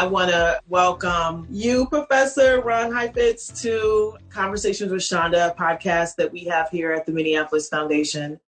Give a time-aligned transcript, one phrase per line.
[0.00, 6.44] I want to welcome you, Professor Ron Heifetz, to Conversations with Chanda podcast that we
[6.44, 8.40] have here at the Minneapolis Foundation.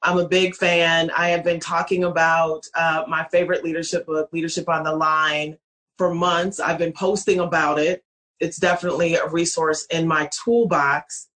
[0.00, 1.10] I'm a big fan.
[1.14, 5.58] I have been talking about uh, my favorite leadership book, Leadership on the Line,
[5.98, 6.58] for months.
[6.58, 8.02] I've been posting about it.
[8.40, 11.28] It's definitely a resource in my toolbox.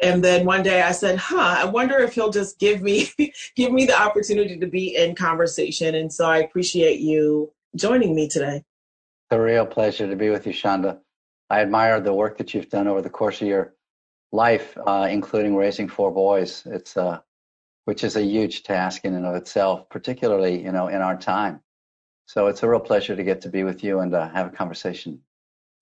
[0.00, 3.08] And then one day I said, "Huh, I wonder if he'll just give me
[3.56, 8.28] give me the opportunity to be in conversation." And so I appreciate you joining me
[8.28, 8.62] today.
[9.30, 11.00] It's a real pleasure to be with you, Chanda.
[11.50, 13.74] I admire the work that you've done over the course of your
[14.32, 16.62] life, uh, including raising four boys.
[16.64, 17.20] It's uh,
[17.84, 21.60] which is a huge task in and of itself, particularly you know in our time.
[22.24, 24.56] So it's a real pleasure to get to be with you and uh, have a
[24.56, 25.20] conversation.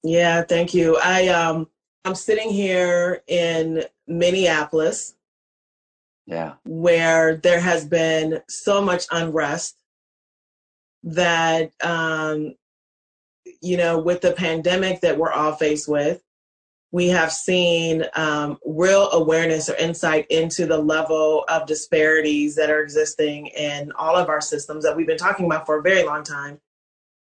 [0.03, 0.99] Yeah, thank you.
[1.01, 1.69] I um
[2.05, 5.15] I'm sitting here in Minneapolis.
[6.27, 6.55] Yeah.
[6.65, 9.77] Where there has been so much unrest
[11.05, 12.57] that um
[13.67, 16.23] you know with the pandemic that we're all faced with
[16.93, 22.81] we have seen um, real awareness or insight into the level of disparities that are
[22.81, 26.23] existing in all of our systems that we've been talking about for a very long
[26.23, 26.59] time.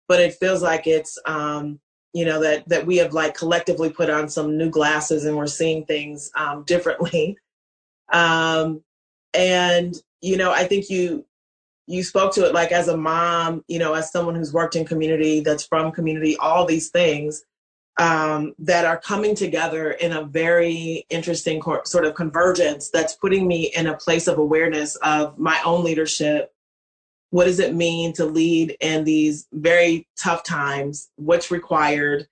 [0.06, 1.80] But it feels like it's, um,
[2.12, 5.46] you know, that that we have like collectively put on some new glasses and we're
[5.46, 7.38] seeing things um, differently.
[8.12, 8.82] Um,
[9.32, 11.24] and you know, I think you
[11.86, 14.84] you spoke to it like as a mom, you know, as someone who's worked in
[14.84, 17.44] community, that's from community, all these things
[17.98, 23.70] um, that are coming together in a very interesting sort of convergence that's putting me
[23.74, 26.52] in a place of awareness of my own leadership.
[27.30, 31.10] What does it mean to lead in these very tough times?
[31.16, 32.28] What's required?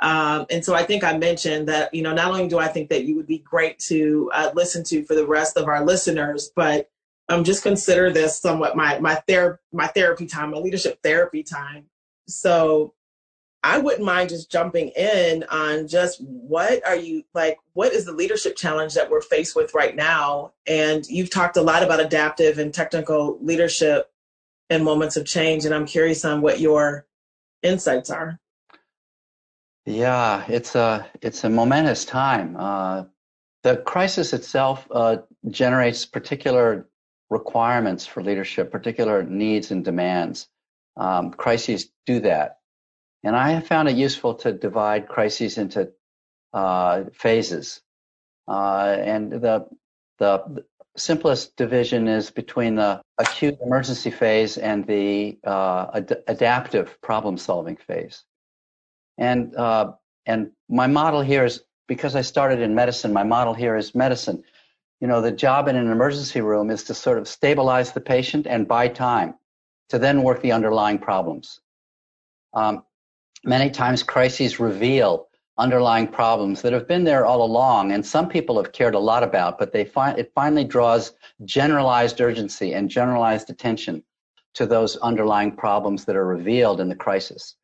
[0.00, 2.88] Um, and so I think I mentioned that, you know, not only do I think
[2.88, 6.50] that you would be great to uh, listen to for the rest of our listeners,
[6.56, 6.90] but
[7.30, 11.86] um, just consider this somewhat my my ther- my therapy time, my leadership therapy time.
[12.26, 12.94] So
[13.62, 18.12] I wouldn't mind just jumping in on just what are you like, what is the
[18.12, 20.52] leadership challenge that we're faced with right now?
[20.66, 24.10] And you've talked a lot about adaptive and technical leadership
[24.70, 25.66] in moments of change.
[25.66, 27.06] And I'm curious on what your
[27.62, 28.40] insights are.
[29.86, 32.56] Yeah, it's a it's a momentous time.
[32.58, 33.04] Uh,
[33.62, 35.18] the crisis itself uh,
[35.50, 36.86] generates particular
[37.30, 40.48] requirements for leadership, particular needs and demands.
[40.96, 42.58] Um, crises do that.
[43.22, 45.92] And I have found it useful to divide crises into
[46.52, 47.80] uh, phases.
[48.48, 49.66] Uh, and the,
[50.18, 50.64] the
[50.96, 57.76] simplest division is between the acute emergency phase and the uh, ad- adaptive problem solving
[57.76, 58.24] phase.
[59.18, 59.92] And, uh,
[60.26, 64.42] and my model here is because I started in medicine, my model here is medicine.
[65.00, 68.46] You know, the job in an emergency room is to sort of stabilize the patient
[68.46, 69.34] and buy time
[69.88, 71.60] to then work the underlying problems.
[72.52, 72.84] Um,
[73.44, 75.28] many times crises reveal
[75.58, 79.22] underlying problems that have been there all along and some people have cared a lot
[79.22, 81.12] about but they find it finally draws
[81.44, 84.02] generalized urgency and generalized attention
[84.54, 87.56] to those underlying problems that are revealed in the crisis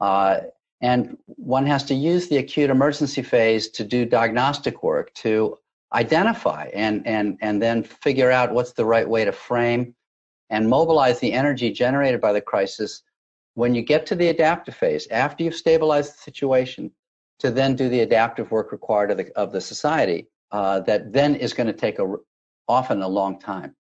[0.00, 0.40] uh,
[0.80, 5.56] and one has to use the acute emergency phase to do diagnostic work to
[5.96, 9.94] identify and and and then figure out what's the right way to frame
[10.50, 13.02] and mobilize the energy generated by the crisis
[13.56, 16.90] when you get to the adaptive phase, after you've stabilized the situation,
[17.38, 21.34] to then do the adaptive work required of the, of the society, uh, that then
[21.34, 22.16] is going to take a,
[22.68, 23.74] often a long time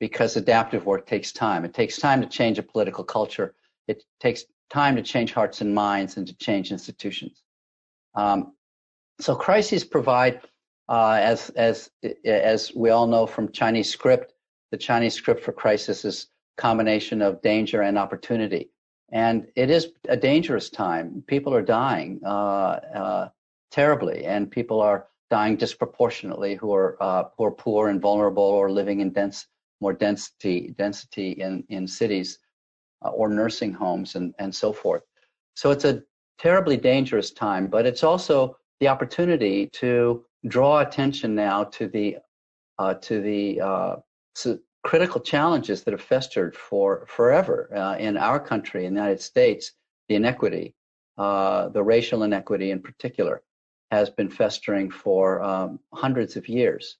[0.00, 1.64] because adaptive work takes time.
[1.64, 3.54] It takes time to change a political culture.
[3.86, 7.44] It takes time to change hearts and minds and to change institutions.
[8.16, 8.54] Um,
[9.20, 10.40] so crises provide,
[10.88, 11.90] uh, as as
[12.24, 14.34] as we all know from Chinese script,
[14.70, 18.70] the Chinese script for crisis is combination of danger and opportunity.
[19.12, 21.22] And it is a dangerous time.
[21.26, 23.28] People are dying uh, uh,
[23.70, 28.70] terribly, and people are dying disproportionately who are uh, who are poor and vulnerable or
[28.70, 29.46] living in dense
[29.80, 32.38] more density density in in cities
[33.04, 35.02] uh, or nursing homes and and so forth.
[35.54, 36.02] So it's a
[36.38, 42.18] terribly dangerous time, but it's also the opportunity to draw attention now to the
[42.78, 43.96] uh, to the uh,
[44.82, 49.72] critical challenges that have festered for forever uh, in our country, in the United States,
[50.08, 50.74] the inequity,
[51.18, 53.42] uh, the racial inequity in particular,
[53.90, 56.98] has been festering for um, hundreds of years.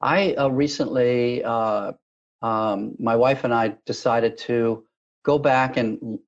[0.00, 1.92] I uh, recently, uh,
[2.42, 4.84] um, my wife and I decided to
[5.24, 6.18] go back and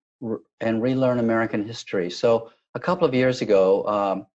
[0.60, 2.10] and relearn American history.
[2.10, 4.26] So a couple of years ago, um,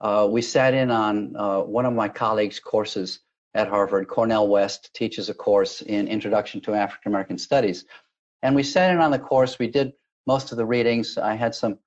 [0.00, 3.20] uh, we sat in on uh, one of my colleagues' courses
[3.54, 4.08] at Harvard.
[4.08, 7.84] Cornel West teaches a course in Introduction to African American Studies.
[8.42, 9.58] And we sat in on the course.
[9.58, 9.92] We did
[10.26, 11.18] most of the readings.
[11.18, 11.78] I had some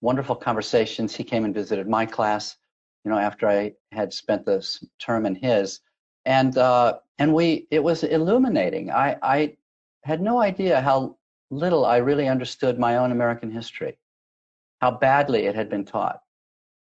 [0.00, 1.14] wonderful conversations.
[1.14, 2.56] He came and visited my class,
[3.04, 5.80] you know, after I had spent this term in his,
[6.24, 8.90] and uh, and we it was illuminating.
[8.90, 9.56] I I
[10.02, 11.18] had no idea how
[11.50, 13.98] little I really understood my own American history,
[14.80, 16.20] how badly it had been taught,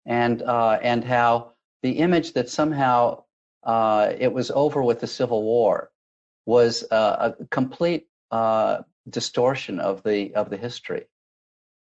[0.05, 3.23] and uh, and how the image that somehow
[3.63, 5.91] uh, it was over with the Civil War
[6.45, 11.05] was uh, a complete uh, distortion of the of the history.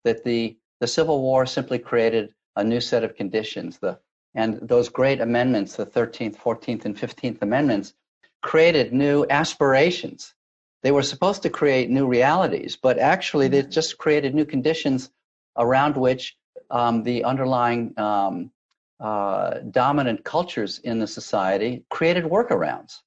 [0.04, 3.80] That the the Civil War simply created a new set of conditions.
[3.80, 4.00] The
[4.36, 7.94] and those great amendments, the 13th, 14th, and 15th Amendments,
[8.42, 10.34] created new aspirations.
[10.82, 15.12] They were supposed to create new realities, but actually they just created new conditions
[15.56, 16.36] around which
[16.70, 18.52] um, the underlying um,
[19.00, 23.00] uh, dominant cultures in the society created workarounds.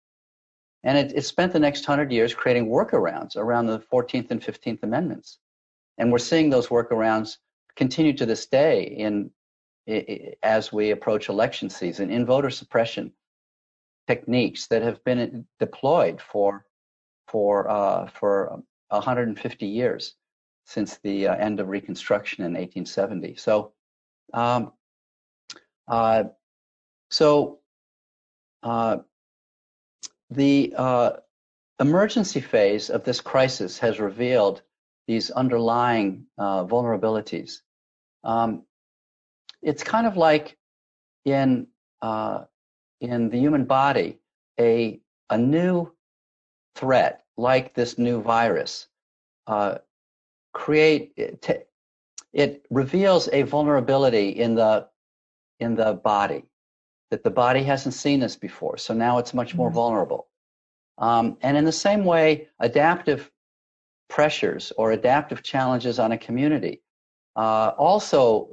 [0.84, 4.82] And it, it spent the next hundred years creating workarounds around the 14th and 15th
[4.82, 5.38] Amendments.
[5.98, 7.38] And we're seeing those workarounds
[7.76, 9.30] continue to this day in,
[10.42, 13.12] as we approach election season in voter suppression
[14.06, 16.64] techniques that have been deployed for
[17.28, 20.14] for uh, for 150 years
[20.66, 23.36] since the uh, end of Reconstruction in 1870.
[23.36, 23.72] So,
[24.34, 24.72] um,
[25.88, 26.24] uh,
[27.10, 27.60] so
[28.62, 28.98] uh,
[30.30, 31.10] the uh,
[31.80, 34.62] emergency phase of this crisis has revealed
[35.06, 37.60] these underlying uh, vulnerabilities.
[38.24, 38.64] Um,
[39.62, 40.58] it's kind of like
[41.24, 41.68] in
[42.02, 42.44] uh,
[43.00, 44.18] in the human body,
[44.58, 45.92] a a new
[46.74, 48.88] threat like this new virus
[49.46, 49.78] uh,
[50.56, 51.68] create it,
[52.32, 54.88] it reveals a vulnerability in the
[55.60, 56.44] in the body
[57.10, 58.78] that the body hasn't seen this before.
[58.78, 59.74] So now it's much more mm-hmm.
[59.74, 60.28] vulnerable.
[60.96, 63.30] Um, and in the same way, adaptive
[64.08, 66.80] pressures or adaptive challenges on a community
[67.36, 68.48] uh, also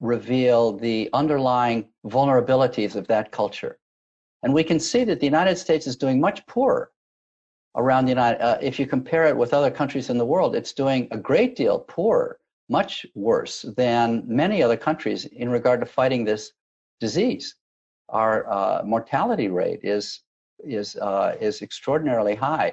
[0.00, 3.78] reveal the underlying vulnerabilities of that culture.
[4.42, 6.90] And we can see that the United States is doing much poorer
[7.76, 8.40] around the United.
[8.40, 11.56] Uh, if you compare it with other countries in the world, it's doing a great
[11.56, 12.38] deal poorer,
[12.68, 16.52] much worse than many other countries in regard to fighting this
[17.00, 17.54] disease
[18.08, 20.20] our uh, mortality rate is
[20.64, 22.72] is uh, is extraordinarily high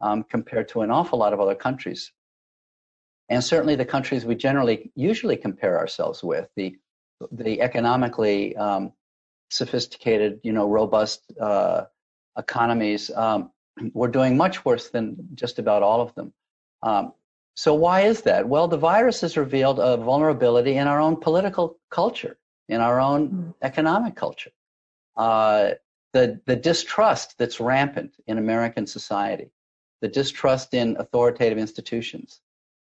[0.00, 2.12] um, compared to an awful lot of other countries,
[3.28, 6.76] and certainly the countries we generally usually compare ourselves with the
[7.32, 8.92] the economically um,
[9.50, 11.84] sophisticated, you know, robust uh,
[12.36, 13.10] economies.
[13.10, 13.50] Um,
[13.92, 16.32] we're doing much worse than just about all of them.
[16.82, 17.12] Um,
[17.54, 18.48] so why is that?
[18.48, 22.38] Well, the virus has revealed a vulnerability in our own political culture,
[22.68, 23.50] in our own mm-hmm.
[23.62, 24.50] economic culture
[25.16, 25.72] uh,
[26.12, 29.50] the, the distrust that's rampant in American society,
[30.00, 32.40] the distrust in authoritative institutions,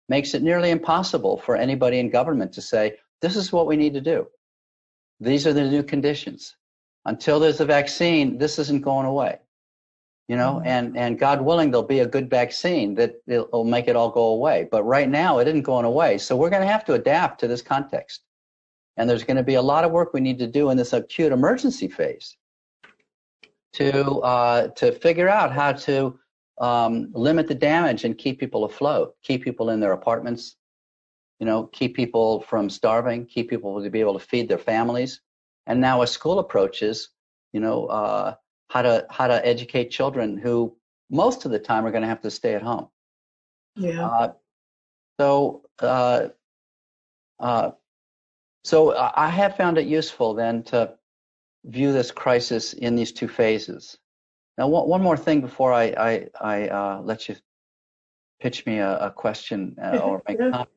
[0.07, 3.93] makes it nearly impossible for anybody in government to say, this is what we need
[3.93, 4.27] to do.
[5.19, 6.55] These are the new conditions.
[7.05, 9.39] Until there's a vaccine, this isn't going away.
[10.29, 10.67] You know, mm-hmm.
[10.67, 14.27] and, and God willing, there'll be a good vaccine that will make it all go
[14.27, 14.67] away.
[14.71, 16.19] But right now, it isn't going away.
[16.19, 18.21] So we're going to have to adapt to this context.
[18.95, 20.93] And there's going to be a lot of work we need to do in this
[20.93, 22.37] acute emergency phase
[23.73, 26.19] to uh, to figure out how to
[26.59, 30.57] um, limit the damage and keep people afloat, keep people in their apartments,
[31.39, 35.21] you know, keep people from starving, keep people to be able to feed their families.
[35.65, 37.09] And now as school approaches,
[37.53, 38.35] you know, uh,
[38.69, 40.75] how to how to educate children who
[41.09, 42.87] most of the time are going to have to stay at home.
[43.75, 44.05] Yeah.
[44.05, 44.33] Uh,
[45.19, 46.27] so uh,
[47.39, 47.71] uh,
[48.63, 50.93] so I have found it useful then to
[51.65, 53.97] view this crisis in these two phases.
[54.57, 57.35] Now, one, one more thing before I, I, I uh, let you
[58.41, 60.69] pitch me a, a question uh, or make a comment.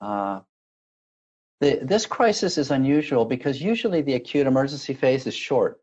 [0.00, 0.40] Uh,
[1.60, 5.80] the, this crisis is unusual because usually the acute emergency phase is short.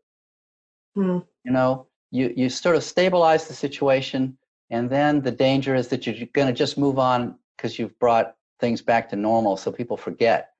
[0.96, 1.18] Hmm.
[1.44, 4.38] You know, you, you sort of stabilize the situation,
[4.70, 8.34] and then the danger is that you're going to just move on because you've brought
[8.58, 10.52] things back to normal so people forget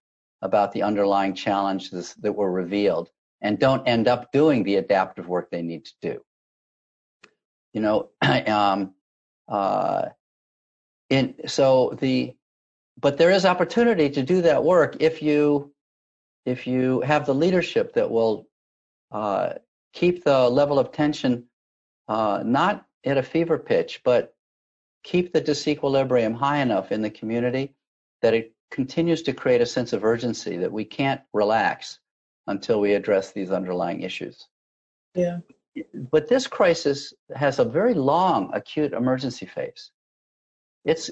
[0.43, 5.50] about the underlying challenges that were revealed and don't end up doing the adaptive work
[5.50, 6.21] they need to do.
[7.73, 8.11] You know,
[8.47, 8.95] um,
[9.49, 10.11] uh,
[11.09, 12.35] in, so the,
[13.00, 15.73] but there is opportunity to do that work if you,
[16.45, 18.47] if you have the leadership that will
[19.11, 19.55] uh,
[19.97, 21.43] keep the level of tension
[22.09, 24.35] uh, not at a fever pitch, but
[25.03, 27.75] keep the disequilibrium high enough in the community
[28.21, 31.99] that it continues to create a sense of urgency that we can't relax
[32.47, 34.49] until we address these underlying issues.
[35.15, 35.38] Yeah.
[36.11, 39.91] But this crisis has a very long acute emergency phase.
[40.85, 41.11] It's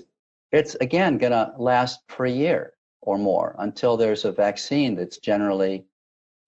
[0.53, 5.19] it's again going to last for a year or more until there's a vaccine that's
[5.19, 5.85] generally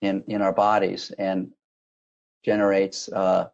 [0.02, 1.50] in, in our bodies and
[2.46, 3.48] generates uh,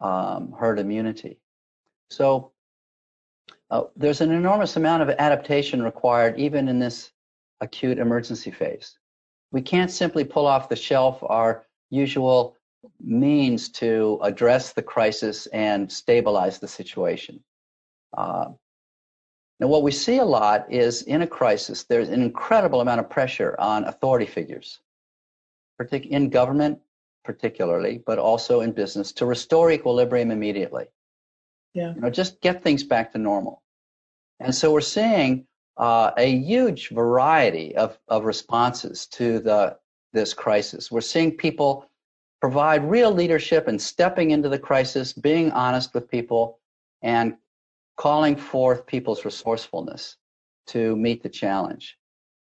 [0.00, 1.38] um, herd immunity.
[2.10, 2.52] So
[3.70, 7.10] uh, there's an enormous amount of adaptation required even in this
[7.60, 8.98] acute emergency phase.
[9.50, 12.54] We can't simply pull off the shelf our usual
[13.00, 17.40] means to address the crisis and stabilize the situation.
[18.16, 18.50] Uh,
[19.58, 23.10] now, what we see a lot is in a crisis, there's an incredible amount of
[23.10, 24.80] pressure on authority figures,
[25.80, 26.78] partic- in government
[27.24, 30.86] particularly, but also in business, to restore equilibrium immediately.
[31.74, 31.94] Yeah.
[31.94, 33.62] You know, just get things back to normal.
[34.40, 35.46] And so we're seeing
[35.76, 39.76] uh, a huge variety of, of responses to the
[40.12, 40.90] this crisis.
[40.90, 41.84] We're seeing people
[42.40, 46.60] provide real leadership and stepping into the crisis, being honest with people,
[47.02, 47.34] and
[47.96, 50.16] calling forth people's resourcefulness
[50.68, 51.98] to meet the challenge.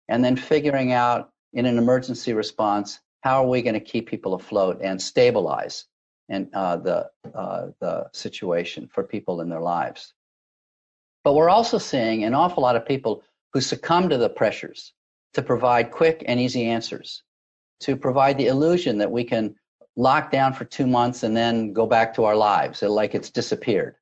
[0.10, 4.36] And then figuring out in an emergency response, how are we going to keep people
[4.36, 5.86] afloat and stabilize
[6.30, 10.14] and uh, the uh, the situation for people in their lives.
[11.24, 14.94] But we're also seeing an awful lot of people who succumb to the pressures
[15.34, 17.24] to provide quick and easy answers,
[17.80, 19.56] to provide the illusion that we can
[19.96, 23.96] lock down for two months and then go back to our lives like it's disappeared.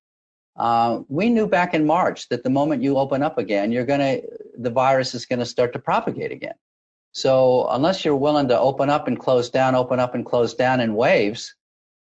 [0.58, 4.18] Uh, we knew back in March that the moment you open up again, you're gonna
[4.58, 6.56] the virus is gonna start to propagate again.
[7.14, 10.82] So unless you're willing to open up and close down, open up and close down
[10.82, 11.56] in waves,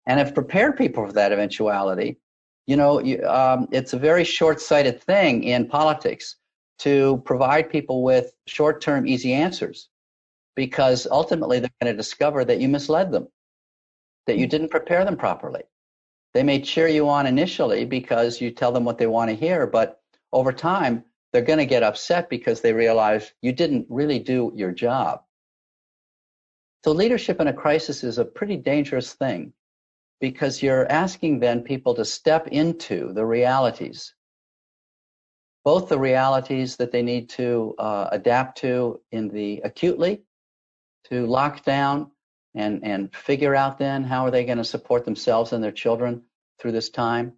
[0.07, 2.17] and have prepared people for that eventuality,
[2.67, 6.38] you know, you, um, it's a very short-sighted thing in politics
[6.79, 9.89] to provide people with short-term, easy answers,
[10.55, 13.27] because ultimately they're going to discover that you misled them,
[14.27, 15.63] that you didn't prepare them properly.
[16.33, 19.67] They may cheer you on initially because you tell them what they want to hear,
[19.67, 20.01] but
[20.33, 21.03] over time
[21.35, 25.19] they're going to get upset because they realize you didn't really do your job.
[26.85, 29.51] So leadership in a crisis is a pretty dangerous thing
[30.21, 34.15] because you're asking then people to step into the realities,
[35.65, 40.21] both the realities that they need to uh, adapt to in the acutely,
[41.09, 42.11] to lock down
[42.53, 46.21] and, and figure out then how are they going to support themselves and their children
[46.61, 47.33] through this time.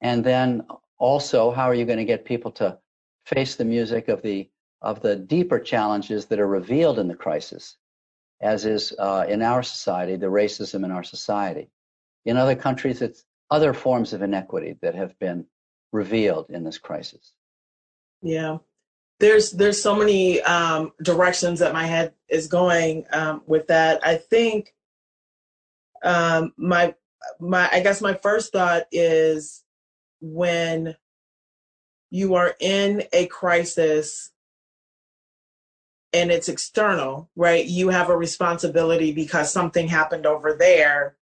[0.00, 0.66] And then
[0.98, 2.78] also, how are you going to get people to
[3.26, 4.48] face the music of the
[4.80, 7.76] of the deeper challenges that are revealed in the crisis
[8.40, 11.68] as is uh, in our society, the racism in our society.
[12.24, 15.46] In other countries, it's other forms of inequity that have been
[15.92, 17.32] revealed in this crisis.
[18.22, 18.58] Yeah,
[19.20, 24.06] there's there's so many um, directions that my head is going um, with that.
[24.06, 24.74] I think
[26.04, 26.94] um, my
[27.40, 29.64] my I guess my first thought is
[30.20, 30.96] when
[32.10, 34.30] you are in a crisis
[36.12, 37.66] and it's external, right?
[37.66, 41.16] You have a responsibility because something happened over there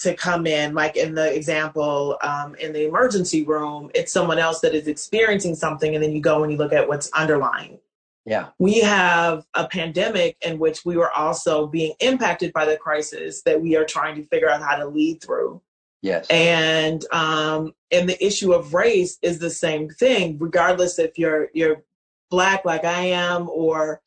[0.00, 4.60] to come in, like in the example um, in the emergency room, it's someone else
[4.60, 7.78] that is experiencing something, and then you go and you look at what's underlying.
[8.24, 8.48] Yeah.
[8.58, 13.60] We have a pandemic in which we were also being impacted by the crisis that
[13.60, 15.60] we are trying to figure out how to lead through.
[16.02, 16.26] Yes.
[16.30, 21.82] And um, and the issue of race is the same thing, regardless if you're you're
[22.30, 24.00] black like I am or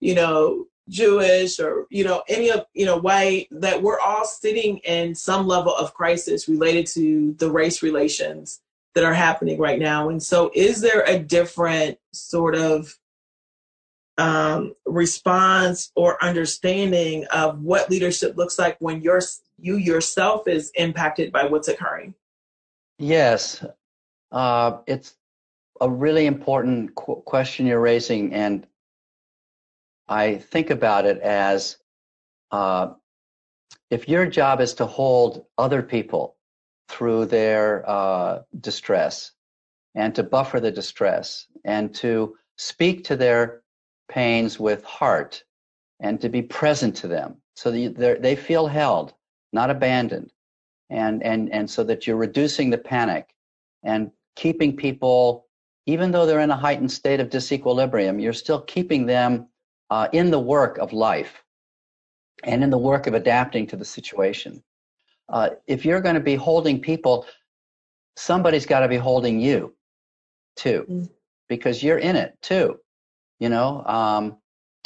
[0.00, 4.78] you know, Jewish or, you know, any of, you know, white, that we're all sitting
[4.78, 8.60] in some level of crisis related to the race relations
[8.94, 10.08] that are happening right now.
[10.08, 12.96] And so is there a different sort of
[14.18, 19.22] um, response or understanding of what leadership looks like when you're,
[19.58, 22.14] you yourself is impacted by what's occurring?
[22.98, 23.64] Yes.
[24.32, 25.14] Uh, it's
[25.80, 28.34] a really important qu- question you're raising.
[28.34, 28.66] And
[30.08, 31.78] I think about it as
[32.50, 32.94] uh,
[33.90, 36.36] if your job is to hold other people
[36.88, 39.32] through their uh, distress
[39.94, 43.62] and to buffer the distress and to speak to their
[44.08, 45.44] pains with heart
[46.00, 49.14] and to be present to them so that they feel held,
[49.52, 50.32] not abandoned,
[50.90, 53.34] and, and, and so that you're reducing the panic
[53.82, 55.46] and keeping people,
[55.86, 59.48] even though they're in a heightened state of disequilibrium, you're still keeping them
[59.90, 61.42] uh, in the work of life
[62.44, 64.62] and in the work of adapting to the situation.
[65.28, 67.26] Uh, if you're going to be holding people,
[68.16, 69.74] somebody's got to be holding you
[70.56, 71.10] too, mm.
[71.48, 72.78] because you're in it too.
[73.40, 74.38] You know, um,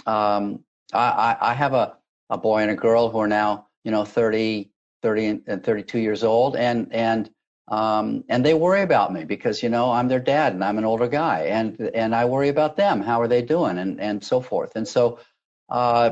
[0.06, 1.96] um, I, I, have a,
[2.30, 4.70] a boy and a girl who are now, you know, 30,
[5.02, 6.56] 30 and 32 years old.
[6.56, 7.30] And, and
[7.68, 10.84] Um, and they worry about me because you know I'm their dad and I'm an
[10.84, 13.00] older guy, and and I worry about them.
[13.00, 14.76] How are they doing, and and so forth.
[14.76, 15.20] And so,
[15.68, 16.10] uh,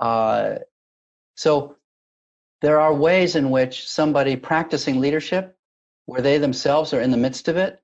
[0.00, 0.58] uh,
[1.36, 1.76] so
[2.60, 5.56] there are ways in which somebody practicing leadership,
[6.06, 7.80] where they themselves are in the midst of it,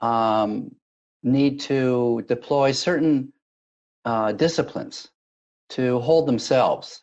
[0.00, 0.74] um,
[1.24, 3.32] need to deploy certain
[4.04, 5.08] uh, disciplines
[5.70, 7.02] to hold themselves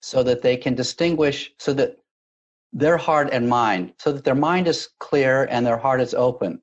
[0.00, 1.98] so that they can distinguish, so that
[2.72, 6.60] their heart and mind, so that their mind is clear and their heart is open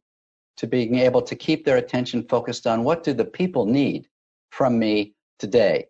[0.57, 4.07] to being able to keep their attention focused on what do the people need
[4.51, 5.87] from me today?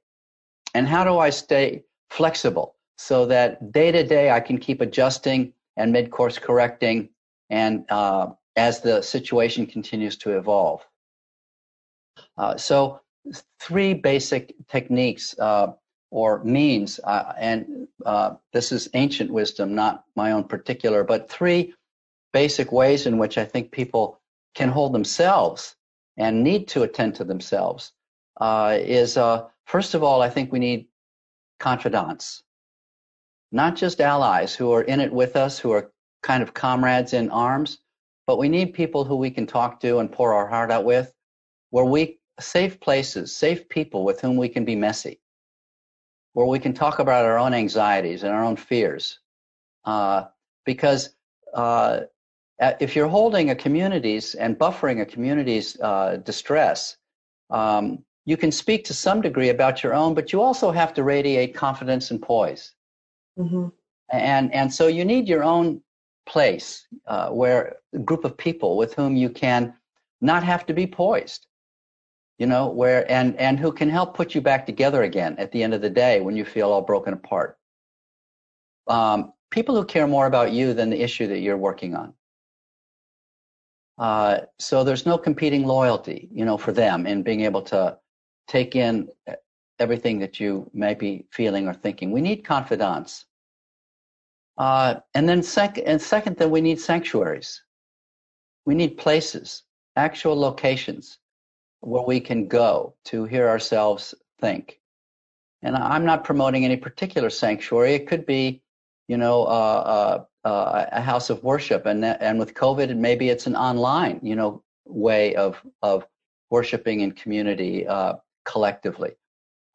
[0.73, 5.53] And how do I stay flexible so that day to day I can keep adjusting
[5.77, 7.09] and mid course correcting
[7.49, 10.85] and uh, as the situation continues to evolve.
[12.37, 12.99] Uh, so,
[13.59, 15.73] three basic techniques uh,
[16.11, 21.73] or means, uh, and uh, this is ancient wisdom, not my own particular, but three
[22.33, 24.19] basic ways in which I think people
[24.55, 25.75] can hold themselves
[26.17, 27.93] and need to attend to themselves
[28.41, 29.17] uh, is
[29.65, 30.87] first of all, I think we need
[31.59, 32.43] confidants,
[33.51, 35.91] not just allies who are in it with us, who are
[36.21, 37.79] kind of comrades in arms,
[38.27, 41.13] but we need people who we can talk to and pour our heart out with,
[41.73, 45.19] where we safe places, safe people with whom we can be messy,
[46.33, 49.17] where we can talk about our own anxieties and our own fears.
[49.83, 50.25] Uh,
[50.65, 51.15] because
[51.55, 52.01] uh,
[52.79, 56.97] if you're holding a community's and buffering a community's uh, distress,
[57.49, 61.01] um, you can speak to some degree about your own, but you also have to
[61.01, 62.75] radiate confidence and poise.
[63.39, 63.69] Mm-hmm.
[64.11, 65.81] And and so you need your own
[66.27, 69.73] place uh, where a group of people with whom you can
[70.21, 71.47] not have to be poised
[72.39, 75.61] you know where and and who can help put you back together again at the
[75.63, 77.57] end of the day when you feel all broken apart.
[78.87, 82.13] Um, people who care more about you than the issue that you're working on.
[83.97, 87.97] Uh, so there's no competing loyalty you know for them in being able to
[88.47, 89.07] take in
[89.79, 92.11] everything that you may be feeling or thinking.
[92.11, 93.25] We need confidants.
[94.57, 97.63] Uh, and then second, and second, then we need sanctuaries.
[98.65, 99.63] We need places,
[99.95, 101.17] actual locations
[101.83, 104.79] where we can go to hear ourselves think.
[105.61, 107.93] And I'm not promoting any particular sanctuary.
[107.93, 108.61] It could be,
[109.07, 113.47] you know, uh, uh, uh, a house of worship, and and with COVID, maybe it's
[113.47, 116.05] an online, you know, way of of
[116.49, 118.15] worshiping in community uh,
[118.45, 119.11] collectively.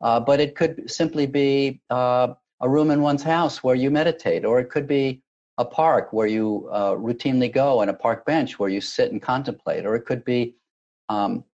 [0.01, 4.44] Uh, but it could simply be uh, a room in one's house where you meditate,
[4.44, 5.23] or it could be
[5.57, 9.87] a park where you routinely go and a park bench where you sit and contemplate,
[9.87, 10.55] or it could be
[11.09, 11.44] um,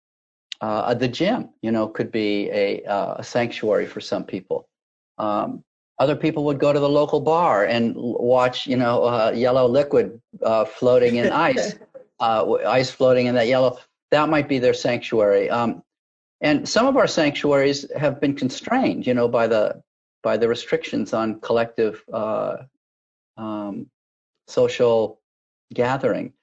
[0.65, 1.49] uh, the gym.
[1.61, 4.67] You know, could be a, uh, a sanctuary for some people.
[5.17, 5.63] Um,
[5.97, 10.21] other people would go to the local bar and watch, you know, uh, yellow liquid
[10.43, 11.75] uh, floating in ice,
[12.19, 13.79] uh, ice floating in that yellow.
[14.11, 15.49] That might be their sanctuary.
[15.49, 15.83] Um,
[16.41, 19.81] and some of our sanctuaries have been constrained, you know, by the
[20.21, 22.57] by the restrictions on collective uh,
[23.37, 23.87] um,
[24.47, 25.21] social
[25.73, 26.33] gathering.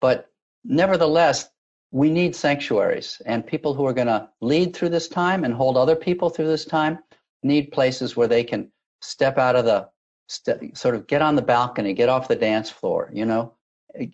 [0.00, 0.30] But
[0.64, 1.50] nevertheless,
[1.92, 5.76] we need sanctuaries, and people who are going to lead through this time and hold
[5.76, 6.98] other people through this time
[7.44, 9.88] need places where they can step out of the
[10.28, 13.54] st- sort of get on the balcony, get off the dance floor, you know,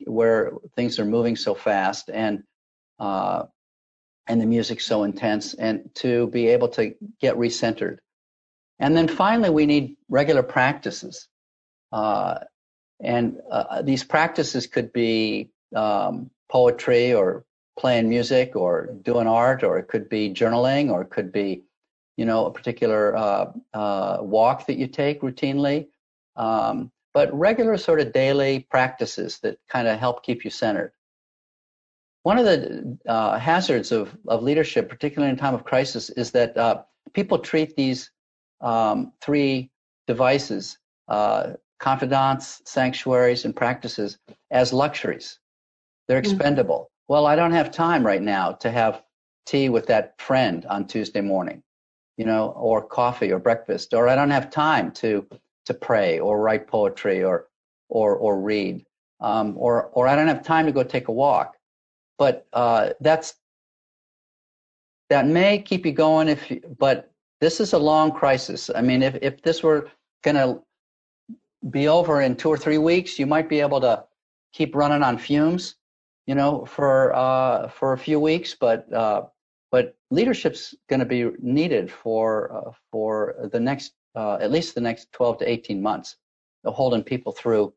[0.07, 2.45] where things are moving so fast and
[2.99, 3.45] uh,
[4.27, 7.99] and the music's so intense, and to be able to get recentered
[8.79, 11.29] and then finally, we need regular practices.
[11.93, 12.39] Uh,
[13.01, 17.45] and uh, these practices could be um, poetry or
[17.79, 21.63] playing music or doing art, or it could be journaling, or it could be,
[22.17, 25.89] you know, a particular uh, uh walk that you take routinely.
[26.37, 30.93] Um, but regular sort of daily practices that kind of help keep you centered.
[32.23, 36.57] One of the uh, hazards of, of leadership, particularly in time of crisis, is that
[36.57, 36.83] uh,
[37.15, 38.11] people treat these
[38.61, 39.71] um, three
[40.07, 44.19] devices uh, confidants, sanctuaries, and practices
[44.51, 45.39] as luxuries.
[46.07, 46.33] They're mm-hmm.
[46.33, 46.91] expendable.
[47.09, 49.03] Well, I don't have time right now to have
[49.47, 51.63] tea with that friend on Tuesday morning,
[52.19, 55.27] you know, or coffee or breakfast, or I don't have time to
[55.67, 57.49] to pray or write poetry or
[57.89, 58.85] or or read,
[59.21, 61.57] um, or or I don't have time to go take a walk.
[62.19, 63.35] But uh, that's
[65.09, 68.71] that may keep you going if, you, but this is a long crisis.
[68.75, 69.91] I mean, if, if this were
[70.23, 70.61] going to
[71.71, 74.05] be over in two or three weeks, you might be able to
[74.53, 75.77] keep running on fumes,
[76.29, 78.55] you know, for uh, for a few weeks.
[78.55, 79.23] But uh,
[79.73, 84.81] but leadership's going to be needed for uh, for the next uh, at least the
[84.81, 86.17] next 12 to 18 months,
[86.65, 87.73] of holding people through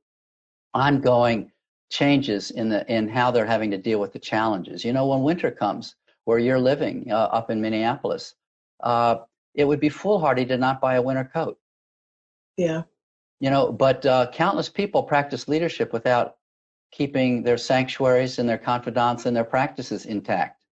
[0.73, 1.49] ongoing
[1.89, 4.83] changes in the in how they're having to deal with the challenges.
[4.83, 8.35] You know, when winter comes, where you're living uh, up in Minneapolis,
[8.83, 9.15] uh,
[9.55, 11.57] it would be foolhardy to not buy a winter coat.
[12.57, 12.83] Yeah.
[13.39, 16.35] You know, but uh, countless people practice leadership without
[16.91, 20.65] keeping their sanctuaries and their confidants and their practices intact.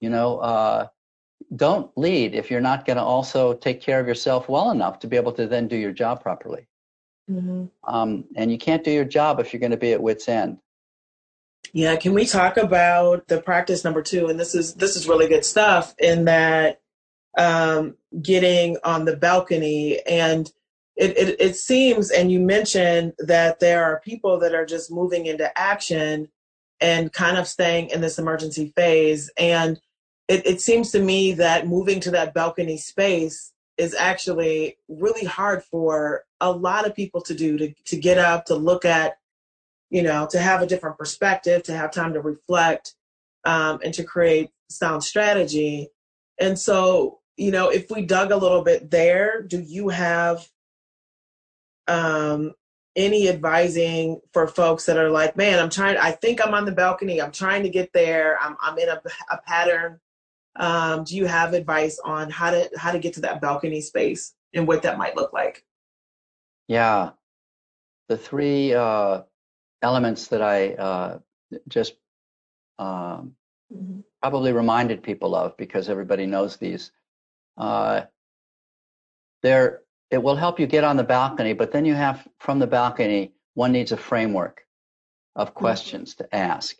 [0.00, 0.88] You know, uh,
[1.56, 5.06] don't lead if you're not going to also take care of yourself well enough to
[5.06, 6.66] be able to then do your job properly.
[7.30, 7.66] Mm-hmm.
[7.84, 10.58] Um, and you can't do your job if you're going to be at wit's end.
[11.72, 14.28] Yeah, can we talk about the practice number two?
[14.28, 15.94] And this is this is really good stuff.
[15.98, 16.80] In that,
[17.36, 20.50] um, getting on the balcony and
[21.00, 25.24] it, it, it seems, and you mentioned that there are people that are just moving
[25.24, 26.28] into action
[26.78, 29.30] and kind of staying in this emergency phase.
[29.38, 29.80] And
[30.28, 35.64] it, it seems to me that moving to that balcony space is actually really hard
[35.64, 39.16] for a lot of people to do to, to get up to look at
[39.88, 42.94] you know to have a different perspective to have time to reflect
[43.46, 45.88] um, and to create sound strategy
[46.38, 50.46] and so you know if we dug a little bit there do you have
[51.90, 52.52] um,
[52.96, 56.72] any advising for folks that are like man i'm trying i think i'm on the
[56.72, 59.00] balcony i'm trying to get there i'm, I'm in a,
[59.30, 60.00] a pattern.
[60.56, 64.34] Um, do you have advice on how to how to get to that balcony space
[64.52, 65.64] and what that might look like?
[66.66, 67.10] Yeah.
[68.08, 69.22] The three uh,
[69.80, 71.18] elements that i uh,
[71.68, 71.94] just
[72.78, 73.34] um,
[73.72, 74.00] mm-hmm.
[74.20, 76.90] probably reminded people of because everybody knows these
[77.56, 78.02] uh,
[79.42, 82.66] there it will help you get on the balcony but then you have from the
[82.66, 84.64] balcony one needs a framework
[85.36, 85.58] of mm-hmm.
[85.58, 86.76] questions to ask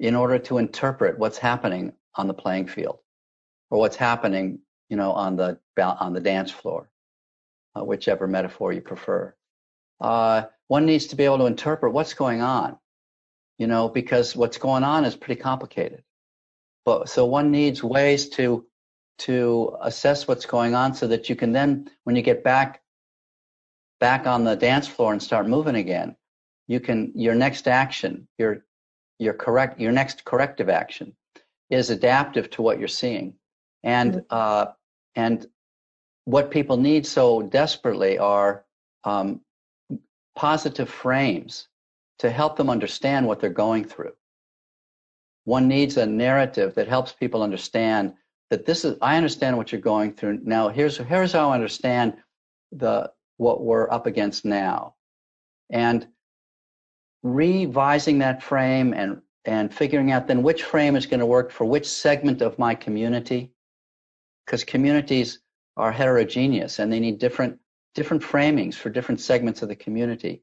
[0.00, 2.98] in order to interpret what's happening on the playing field
[3.70, 6.90] or what's happening, you know, on the on the dance floor,
[7.74, 9.34] uh, whichever metaphor you prefer.
[10.00, 12.76] Uh, one needs to be able to interpret what's going on,
[13.58, 16.02] you know, because what's going on is pretty complicated.
[16.84, 18.66] But so one needs ways to
[19.18, 22.82] to assess what's going on so that you can then, when you get back
[24.00, 26.16] back on the dance floor and start moving again,
[26.66, 28.64] you can your next action, your
[29.18, 31.14] your correct your next corrective action
[31.70, 33.34] is adaptive to what you're seeing
[33.82, 34.26] and mm-hmm.
[34.30, 34.66] uh,
[35.14, 35.46] and
[36.24, 38.64] what people need so desperately are
[39.04, 39.40] um,
[40.36, 41.68] positive frames
[42.18, 44.12] to help them understand what they're going through.
[45.44, 48.14] One needs a narrative that helps people understand
[48.52, 50.40] that this is I understand what you're going through.
[50.42, 52.18] Now here's here's how I understand
[52.70, 54.94] the what we're up against now.
[55.70, 56.06] And
[57.22, 61.64] revising that frame and and figuring out then which frame is going to work for
[61.64, 63.50] which segment of my community
[64.44, 65.38] because communities
[65.78, 67.58] are heterogeneous and they need different
[67.94, 70.42] different framings for different segments of the community.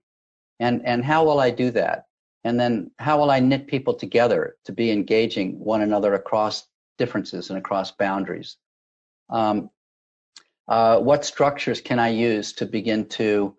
[0.60, 2.06] And and how will I do that?
[2.44, 6.66] And then how will I knit people together to be engaging one another across
[7.00, 8.58] differences and across boundaries?
[9.30, 9.72] Um,
[10.68, 13.56] uh, what structures can I use to begin to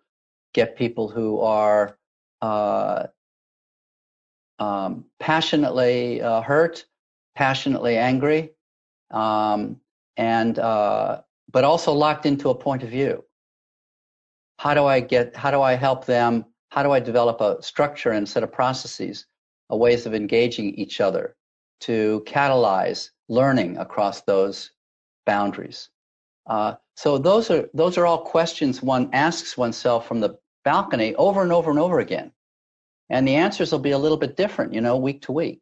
[0.54, 1.98] get people who are
[2.40, 3.06] uh,
[4.60, 6.84] um, passionately uh, hurt,
[7.34, 8.50] passionately angry,
[9.10, 9.80] um,
[10.16, 13.24] and uh, but also locked into a point of view.
[14.58, 15.34] How do I get?
[15.34, 16.44] How do I help them?
[16.68, 19.26] How do I develop a structure and set of processes,
[19.70, 21.34] a ways of engaging each other
[21.80, 24.72] to catalyze learning across those
[25.24, 25.88] boundaries?
[26.46, 31.42] Uh, so those are those are all questions one asks oneself from the balcony over
[31.42, 32.32] and over and over again,
[33.08, 35.60] and the answers will be a little bit different, you know, week to week.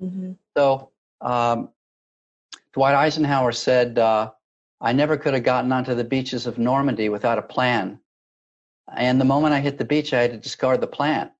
[0.00, 0.32] Mm-hmm.
[0.56, 1.70] So um,
[2.72, 4.30] Dwight Eisenhower said, uh,
[4.80, 7.98] I never could have gotten onto the beaches of Normandy without a plan.
[8.94, 11.30] And the moment I hit the beach, I had to discard the plan.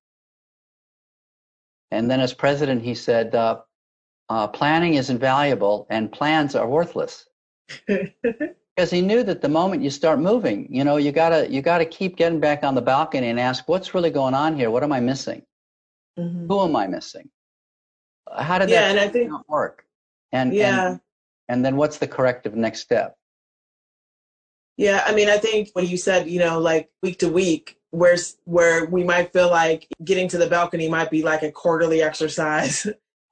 [1.90, 3.60] And then as president, he said, uh,
[4.28, 7.26] uh, planning is invaluable and plans are worthless.
[7.86, 11.84] because he knew that the moment you start moving, you know, you gotta you gotta
[11.84, 14.70] keep getting back on the balcony and ask, what's really going on here?
[14.70, 15.42] What am I missing?
[16.18, 16.46] Mm-hmm.
[16.46, 17.28] Who am I missing?
[18.36, 19.84] How did yeah, that and I think, work?
[20.32, 21.00] And yeah, and
[21.48, 23.16] and then what's the corrective next step
[24.76, 28.16] yeah i mean i think when you said you know like week to week where
[28.44, 32.86] where we might feel like getting to the balcony might be like a quarterly exercise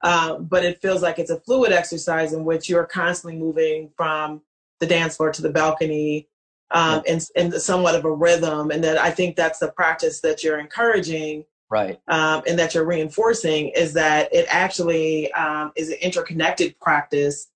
[0.05, 4.41] uh, but it feels like it's a fluid exercise in which you're constantly moving from
[4.79, 6.27] the dance floor to the balcony
[6.71, 7.13] um, yeah.
[7.35, 10.59] in, in somewhat of a rhythm and that i think that's the practice that you're
[10.59, 16.79] encouraging right um, and that you're reinforcing is that it actually um, is an interconnected
[16.79, 17.49] practice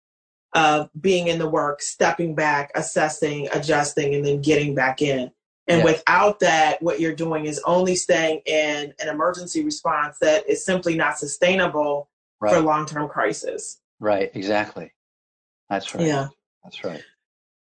[0.53, 5.31] of being in the work, stepping back, assessing, adjusting, and then getting back in.
[5.67, 10.65] And without that, what you're doing is only staying in an emergency response that is
[10.65, 12.08] simply not sustainable
[12.39, 12.53] right.
[12.53, 13.79] for long term crisis.
[13.99, 14.91] Right, exactly.
[15.69, 16.05] That's right.
[16.05, 16.27] Yeah.
[16.63, 17.03] That's right.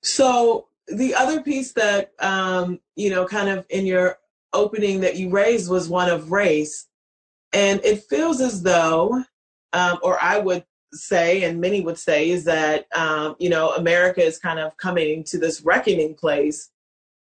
[0.01, 4.17] So the other piece that um, you know, kind of in your
[4.53, 6.87] opening that you raised was one of race.
[7.53, 9.23] And it feels as though,
[9.73, 14.23] um, or I would say, and many would say, is that, um, you know, America
[14.23, 16.69] is kind of coming to this reckoning place,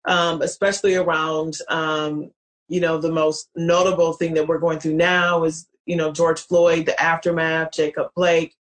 [0.07, 2.31] um, especially around, um,
[2.69, 6.41] you know, the most notable thing that we're going through now is, you know, George
[6.41, 8.55] Floyd, the aftermath, Jacob Blake,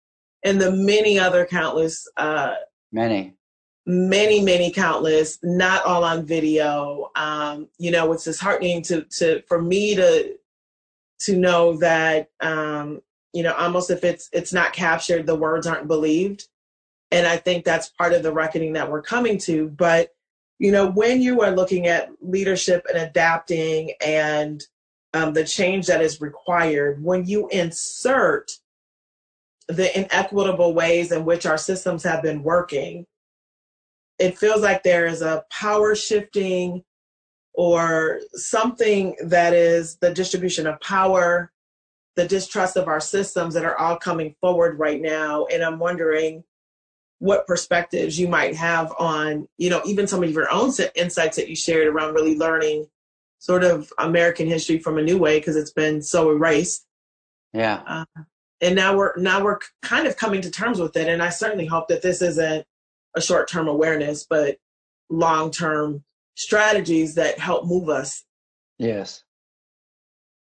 [0.43, 2.07] and the many other countless.
[2.17, 2.55] Uh,
[2.91, 3.35] many
[3.85, 7.11] many, many countless, not all on video.
[7.15, 10.35] Um, you know, it's disheartening to to for me to
[11.21, 13.01] to know that um,
[13.33, 16.47] you know, almost if it's it's not captured, the words aren't believed.
[17.11, 19.67] And I think that's part of the reckoning that we're coming to.
[19.67, 20.09] But,
[20.57, 24.63] you know, when you are looking at leadership and adapting and
[25.13, 28.51] um, the change that is required, when you insert
[29.67, 33.05] the inequitable ways in which our systems have been working,
[34.19, 36.83] it feels like there is a power shifting
[37.53, 41.51] or something that is the distribution of power,
[42.15, 45.45] the distrust of our systems that are all coming forward right now.
[45.45, 46.43] And I'm wondering
[47.19, 51.47] what perspectives you might have on, you know, even some of your own insights that
[51.47, 52.87] you shared around really learning
[53.43, 56.85] sort of American history from a new way because it's been so erased.
[57.51, 57.83] Yeah.
[57.85, 58.05] Uh,
[58.61, 61.09] and now we're now we're kind of coming to terms with it.
[61.09, 62.65] And I certainly hope that this isn't
[63.17, 64.55] a short term awareness, but
[65.09, 68.23] long term strategies that help move us.
[68.79, 69.25] Yes.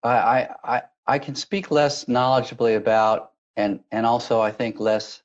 [0.04, 5.24] I, I, I can speak less knowledgeably about and, and also I think less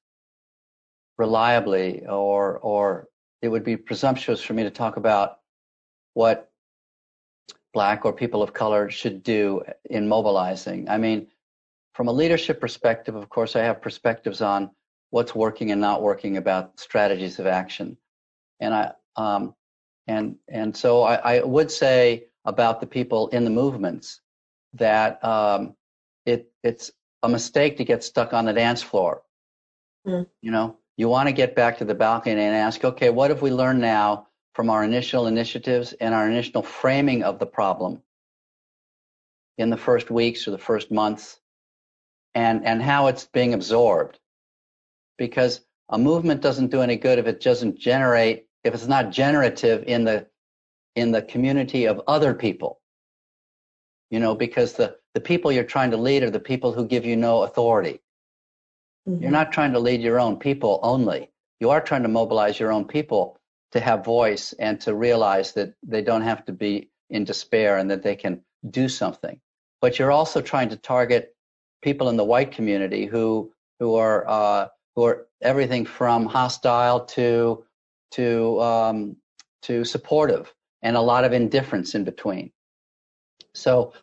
[1.20, 3.08] reliably or, or
[3.44, 5.42] it would be presumptuous for me to talk about
[6.16, 6.51] what
[7.74, 10.90] black or people of color should do in mobilizing.
[10.90, 11.28] I mean,
[11.94, 14.72] from a leadership perspective, of course, I have perspectives on
[15.10, 17.98] what's working and not working about strategies of action.
[18.60, 19.56] And I um,
[20.08, 24.22] and and so I, I, would say about the people in the movements
[24.74, 25.76] that um,
[26.26, 26.92] it it's
[27.24, 29.24] a mistake to get stuck on the dance floor.
[30.08, 30.28] Mm.
[30.42, 33.42] You know, you want to get back to the balcony and ask, okay, what have
[33.42, 38.02] we learned now from our initial initiatives and our initial framing of the problem
[39.58, 41.40] in the first weeks or the first months,
[42.36, 44.20] and and how it's being absorbed.
[45.18, 49.84] Because a movement doesn't do any good if it doesn't generate if it's not generative
[49.88, 50.28] in the
[50.96, 52.80] in the community of other people.
[54.10, 57.06] You know because the the people you're trying to lead are the people who give
[57.06, 58.02] you no authority.
[59.08, 59.24] Mm-hmm.
[59.24, 61.32] you're not trying to lead your own people only.
[61.60, 63.41] You are trying to mobilize your own people
[63.72, 67.90] to have voice and to realize that they don't have to be in despair and
[67.90, 69.40] that they can do something
[69.82, 71.36] but you're also trying to target
[71.82, 77.66] people in the white community who who are uh, who are everything from hostile to
[78.12, 79.18] to um,
[79.64, 82.52] to supportive, and a lot of indifference in between.
[83.54, 83.94] So,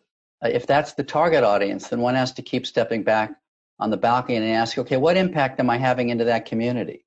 [0.43, 3.31] uh, if that's the target audience, then one has to keep stepping back
[3.79, 7.05] on the balcony and ask, okay, what impact am I having into that community?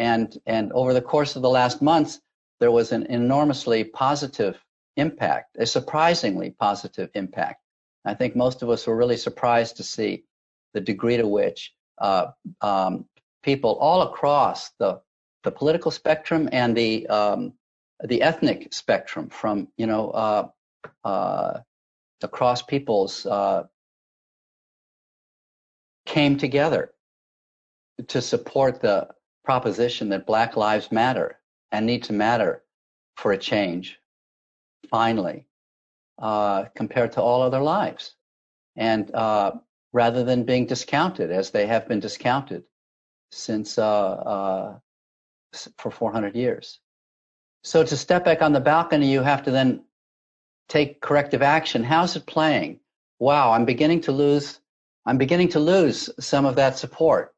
[0.00, 2.20] And and over the course of the last months,
[2.58, 4.58] there was an enormously positive
[4.96, 7.60] impact, a surprisingly positive impact.
[8.06, 10.24] I think most of us were really surprised to see
[10.72, 12.28] the degree to which uh,
[12.62, 13.04] um,
[13.42, 15.02] people all across the
[15.42, 17.52] the political spectrum and the um,
[18.04, 20.48] the ethnic spectrum, from you know uh,
[21.04, 21.60] uh,
[22.22, 23.64] across peoples, uh,
[26.06, 26.94] came together
[28.08, 29.06] to support the
[29.50, 31.36] proposition that Black lives matter
[31.72, 32.62] and need to matter
[33.16, 33.98] for a change.
[34.88, 35.44] Finally,
[36.22, 38.14] uh, compared to all other lives,
[38.76, 39.50] and uh,
[39.92, 42.62] rather than being discounted as they have been discounted
[43.32, 44.78] since uh, uh,
[45.78, 46.78] for 400 years.
[47.64, 49.82] So to step back on the balcony, you have to then
[50.68, 51.82] take corrective action.
[51.82, 52.78] How's it playing?
[53.18, 54.60] Wow, I'm beginning to lose.
[55.06, 57.34] I'm beginning to lose some of that support.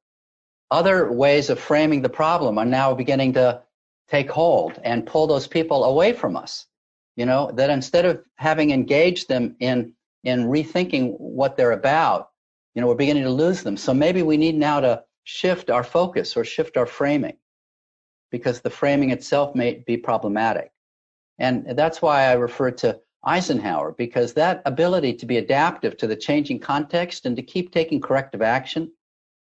[0.72, 3.60] Other ways of framing the problem are now beginning to
[4.08, 6.66] take hold and pull those people away from us.
[7.14, 9.92] You know that instead of having engaged them in
[10.24, 12.30] in rethinking what they're about,
[12.74, 13.76] you know, we're beginning to lose them.
[13.76, 17.36] So maybe we need now to shift our focus or shift our framing
[18.30, 20.72] because the framing itself may be problematic.
[21.38, 26.16] And that's why I refer to Eisenhower, because that ability to be adaptive to the
[26.16, 28.90] changing context and to keep taking corrective action,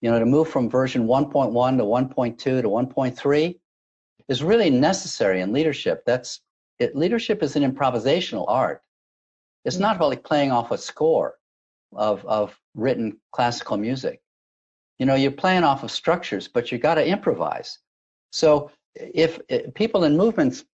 [0.05, 3.59] you know, to move from version 1.1 to 1.2 to 1.3
[4.27, 6.03] is really necessary in leadership.
[6.05, 6.41] That's
[6.77, 8.83] it, leadership is an improvisational art.
[9.63, 11.39] It's not like playing off a score
[11.91, 14.21] of, of written classical music.
[14.99, 17.79] You know, you're playing off of structures, but you got to improvise.
[18.31, 20.65] So if, if people in movements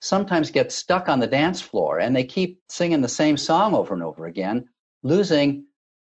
[0.00, 3.94] sometimes get stuck on the dance floor and they keep singing the same song over
[3.94, 4.68] and over again,
[5.04, 5.66] losing,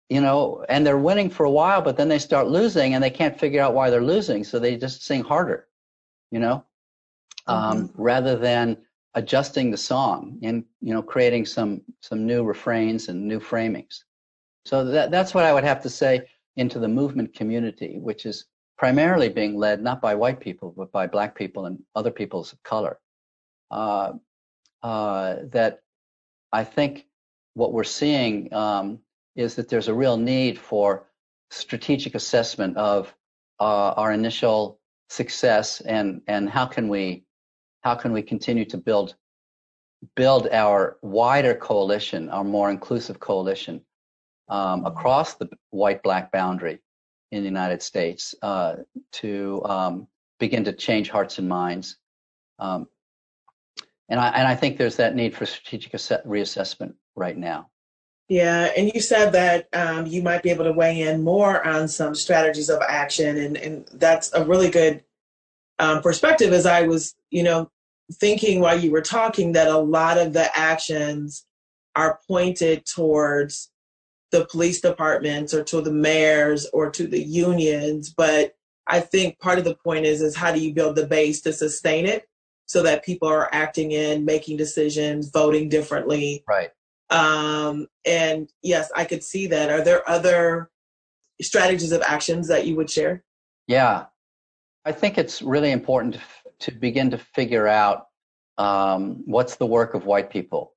[0.09, 3.09] you know, and they're winning for a while, but then they start losing and they
[3.09, 5.67] can't figure out why they're losing, so they just sing harder,
[6.31, 6.63] you know,
[7.47, 8.01] um, mm-hmm.
[8.01, 8.77] rather than
[9.15, 14.03] adjusting the song and you know creating some some new refrains and new framings.
[14.65, 18.45] So that that's what I would have to say into the movement community, which is
[18.77, 22.61] primarily being led not by white people but by black people and other peoples of
[22.63, 22.99] color.
[23.71, 24.13] Uh,
[24.81, 25.79] uh, that
[26.51, 27.07] I think
[27.53, 28.99] what we're seeing um,
[29.35, 31.07] is that there's a real need for
[31.49, 33.13] strategic assessment of
[33.59, 37.23] uh, our initial success and and how can we
[37.81, 39.15] how can we continue to build
[40.15, 43.81] build our wider coalition, our more inclusive coalition
[44.49, 46.79] um, across the white-black boundary
[47.31, 48.75] in the United States uh,
[49.11, 50.07] to um,
[50.39, 51.97] begin to change hearts and minds.
[52.59, 52.87] Um,
[54.09, 57.69] and I and I think there's that need for strategic reassessment right now.
[58.33, 61.87] Yeah, and you said that um, you might be able to weigh in more on
[61.87, 65.03] some strategies of action, and and that's a really good
[65.77, 66.51] um, perspective.
[66.51, 67.69] As I was, you know,
[68.13, 71.45] thinking while you were talking that a lot of the actions
[71.95, 73.69] are pointed towards
[74.31, 78.55] the police departments or to the mayors or to the unions, but
[78.87, 81.53] I think part of the point is is how do you build the base to
[81.53, 82.27] sustain it?
[82.65, 86.43] so that people are acting in, making decisions, voting differently.
[86.47, 86.71] Right.
[87.13, 89.69] Um, and yes, I could see that.
[89.69, 90.71] Are there other
[91.41, 93.23] strategies of actions that you would share?
[93.67, 94.05] Yeah,
[94.83, 96.17] I think it's really important
[96.59, 98.07] to, begin to figure out
[98.57, 100.73] um, what's the work of white people,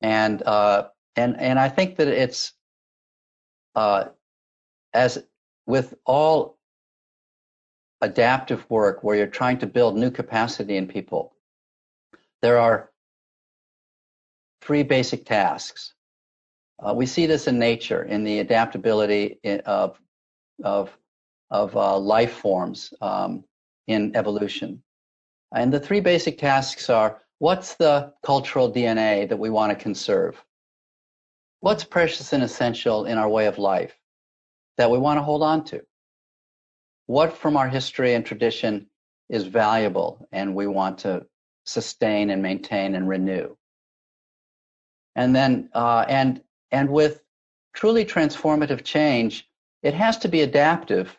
[0.00, 2.52] and uh, and and I think that it's
[3.74, 4.06] uh,
[4.92, 5.22] as
[5.66, 6.58] with all
[8.02, 11.34] adaptive work where you're trying to build new capacity in people,
[12.42, 12.90] there are
[14.66, 15.94] three basic tasks.
[16.82, 19.98] Uh, we see this in nature, in the adaptability of
[20.64, 20.96] of
[21.50, 23.44] of uh, life forms um,
[23.86, 24.82] in evolution.
[25.54, 30.42] And the three basic tasks are: what's the cultural DNA that we want to conserve?
[31.60, 33.98] What's precious and essential in our way of life
[34.76, 35.82] that we want to hold on to?
[37.06, 38.86] what from our history and tradition
[39.28, 41.24] is valuable and we want to
[41.64, 43.56] sustain and maintain and renew.
[45.16, 47.22] And then, uh, and, and with
[47.74, 49.48] truly transformative change,
[49.82, 51.18] it has to be adaptive,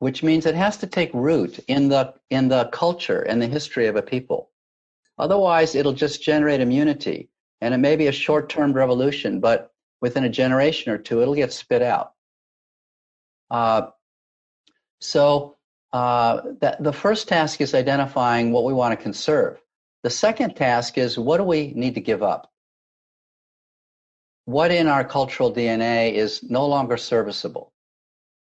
[0.00, 3.86] which means it has to take root in the, in the culture and the history
[3.86, 4.50] of a people.
[5.18, 7.28] Otherwise, it'll just generate immunity
[7.60, 11.52] and it may be a short-term revolution, but within a generation or two, it'll get
[11.52, 12.12] spit out.
[13.50, 13.88] Uh,
[15.00, 15.56] so
[15.92, 19.58] uh, that, the first task is identifying what we want to conserve.
[20.02, 22.52] The second task is what do we need to give up?
[24.46, 27.72] What in our cultural DNA is no longer serviceable?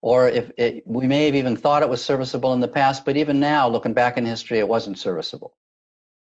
[0.03, 3.17] Or if it, we may have even thought it was serviceable in the past, but
[3.17, 5.57] even now, looking back in history, it wasn't serviceable.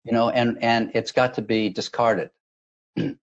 [0.05, 2.29] You know, and, and it's got to be discarded.
[2.95, 3.17] and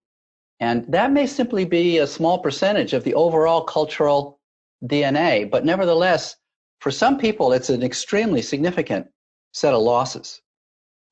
[0.60, 4.38] that may simply be a small percentage of the overall cultural
[4.84, 6.36] DNA, but nevertheless,
[6.80, 9.08] for some people, it's an extremely significant
[9.52, 10.42] set of losses.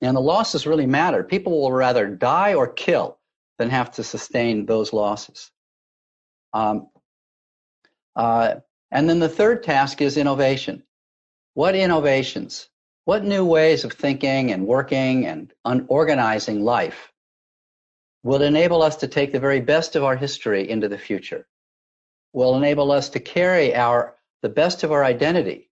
[0.02, 1.24] And the losses really matter.
[1.24, 3.17] People will rather die or kill
[3.58, 5.50] than have to sustain those losses.
[6.52, 6.88] Um,
[8.16, 8.56] uh,
[8.90, 10.82] and then the third task is innovation.
[11.54, 12.68] What innovations?
[13.04, 17.12] What new ways of thinking and working and un- organizing life
[18.22, 21.46] will enable us to take the very best of our history into the future?
[22.32, 25.70] Will enable us to carry our the best of our identity,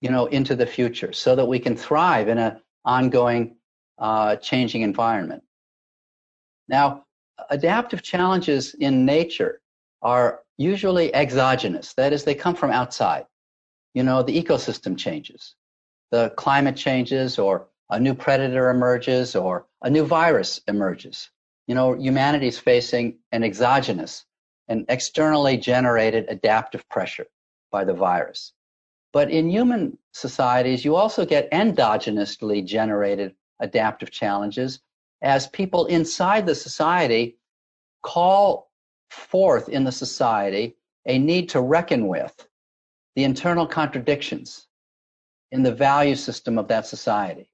[0.00, 3.56] you know, into the future so that we can thrive in an ongoing
[3.98, 5.42] uh, changing environment.
[6.68, 7.04] Now,
[7.50, 9.60] adaptive challenges in nature
[10.00, 11.94] are usually exogenous.
[11.94, 13.26] That is, they come from outside.
[13.94, 15.54] You know, the ecosystem changes,
[16.10, 21.30] the climate changes, or a new predator emerges, or a new virus emerges.
[21.66, 24.24] You know, humanity is facing an exogenous,
[24.68, 27.26] an externally generated adaptive pressure
[27.70, 28.52] by the virus.
[29.12, 34.80] But in human societies, you also get endogenously generated adaptive challenges
[35.22, 37.38] as people inside the society
[38.02, 38.70] call
[39.10, 42.48] forth in the society a need to reckon with
[43.16, 44.66] the internal contradictions
[45.50, 47.48] in the value system of that society.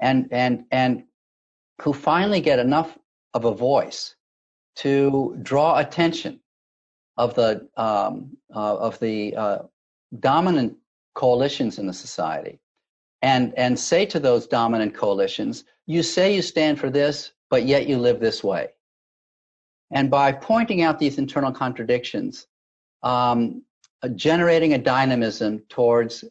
[0.00, 1.04] and and and
[1.82, 2.98] who finally get enough
[3.34, 4.14] of a voice
[4.76, 6.40] to draw attention
[7.16, 9.58] of the um, uh, of the uh,
[10.20, 10.76] dominant
[11.14, 12.58] coalitions in the society,
[13.24, 17.88] and and say to those dominant coalitions, you say you stand for this, but yet
[17.88, 18.68] you live this way.
[19.90, 22.46] And by pointing out these internal contradictions,
[23.02, 23.62] um,
[24.02, 26.24] uh, generating a dynamism towards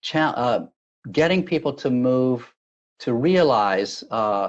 [0.00, 0.66] cha- uh,
[1.12, 2.52] getting people to move
[2.98, 4.48] to realize uh,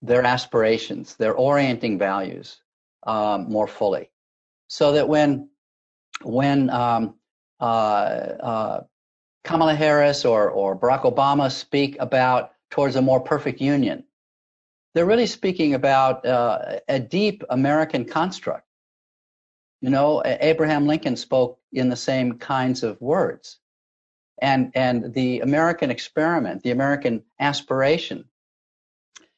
[0.00, 2.60] their aspirations, their orienting values
[3.04, 4.10] um, more fully,
[4.68, 5.48] so that when
[6.22, 7.14] when um,
[7.60, 8.80] uh, uh,
[9.44, 14.04] Kamala Harris or or Barack Obama speak about towards a more perfect union,
[14.94, 18.66] they're really speaking about uh, a deep American construct.
[19.80, 23.58] You know, Abraham Lincoln spoke in the same kinds of words.
[24.40, 28.24] And, and the American experiment, the American aspiration,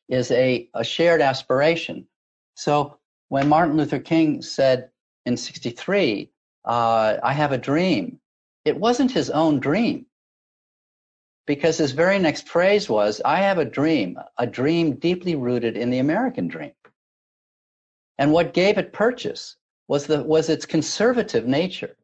[0.09, 2.07] is a, a shared aspiration.
[2.54, 2.98] So
[3.28, 4.90] when Martin Luther King said
[5.26, 6.30] in 63,
[6.64, 8.20] uh, I have a dream,
[8.66, 10.04] it wasn't his own dream
[11.46, 15.90] because his very next phrase was, I have a dream, a dream deeply rooted in
[15.90, 16.72] the American dream.
[18.18, 19.56] And what gave it purchase
[19.86, 21.96] was, the, was its conservative nature.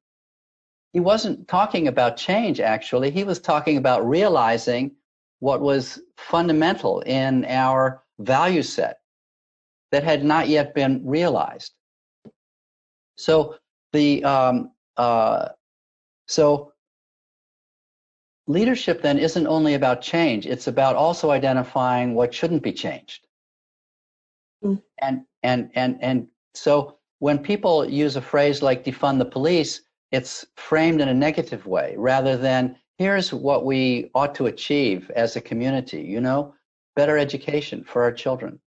[0.93, 3.11] He wasn't talking about change, actually.
[3.11, 4.93] He was talking about realizing
[5.41, 9.01] what was fundamental in our value set
[9.91, 11.73] that had not yet been realized.
[13.17, 13.57] So
[13.93, 15.49] the um, uh,
[16.33, 16.73] so
[18.47, 23.27] leadership then isn't only about change, it's about also identifying what shouldn't be changed.
[24.65, 24.83] Mm.
[25.03, 30.47] And and and and so when people use a phrase like defund the police, it's
[30.57, 35.41] framed in a negative way rather than here's what we ought to achieve as a
[35.41, 36.55] community, you know,
[36.97, 38.59] better education for our children,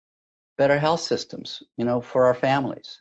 [0.58, 3.00] better health systems, you know, for our families,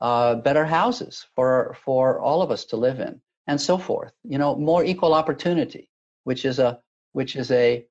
[0.00, 4.12] uh, better houses for for all of us to live in, and so forth.
[4.24, 5.90] You know, more equal opportunity
[6.26, 6.80] which is a
[7.12, 7.86] which is a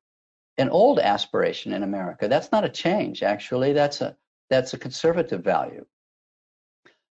[0.58, 2.28] an old aspiration in America.
[2.28, 3.72] That's not a change, actually.
[3.72, 4.16] That's a
[4.50, 5.86] that's a conservative value.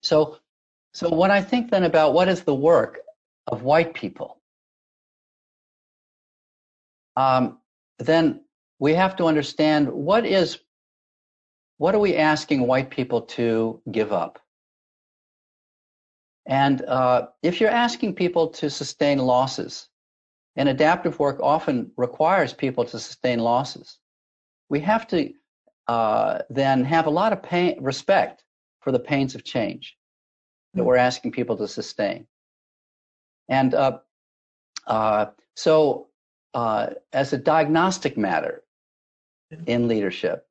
[0.03, 0.39] So
[0.93, 2.99] so when I think then about what is the work
[3.47, 4.41] of white people,
[7.15, 7.59] um,
[8.01, 8.41] then
[8.81, 10.59] we have to understand what is
[11.79, 14.41] what are we asking white people to give up?
[16.47, 19.89] And uh, if you're asking people to sustain losses,
[20.57, 23.99] and adaptive work often requires people to sustain losses.
[24.69, 25.33] We have to
[25.89, 28.45] uh, then have a lot of pain, respect
[28.81, 29.97] for the pains of change
[30.75, 32.27] that we're asking people to sustain.
[33.49, 33.99] And uh,
[34.87, 35.27] uh,
[35.57, 36.09] so,
[36.55, 38.63] uh, as a diagnostic matter
[39.67, 40.47] in leadership,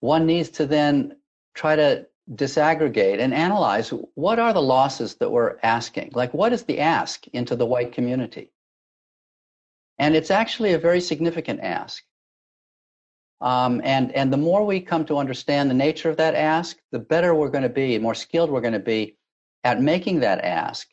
[0.00, 1.16] one needs to then
[1.54, 6.10] try to disaggregate and analyze what are the losses that we're asking?
[6.14, 8.50] Like, what is the ask into the white community?
[9.98, 12.02] And it's actually a very significant ask.
[13.40, 16.98] Um, and, and the more we come to understand the nature of that ask, the
[16.98, 19.16] better we're going to be, more skilled we're going to be
[19.62, 20.88] at making that ask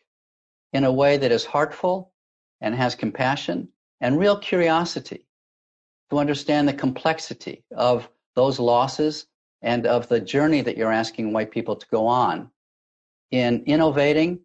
[0.73, 2.11] in a way that is heartful
[2.59, 3.69] and has compassion
[4.01, 5.25] and real curiosity
[6.09, 9.27] to understand the complexity of those losses
[9.62, 12.49] and of the journey that you're asking white people to go on
[13.32, 14.39] in innovating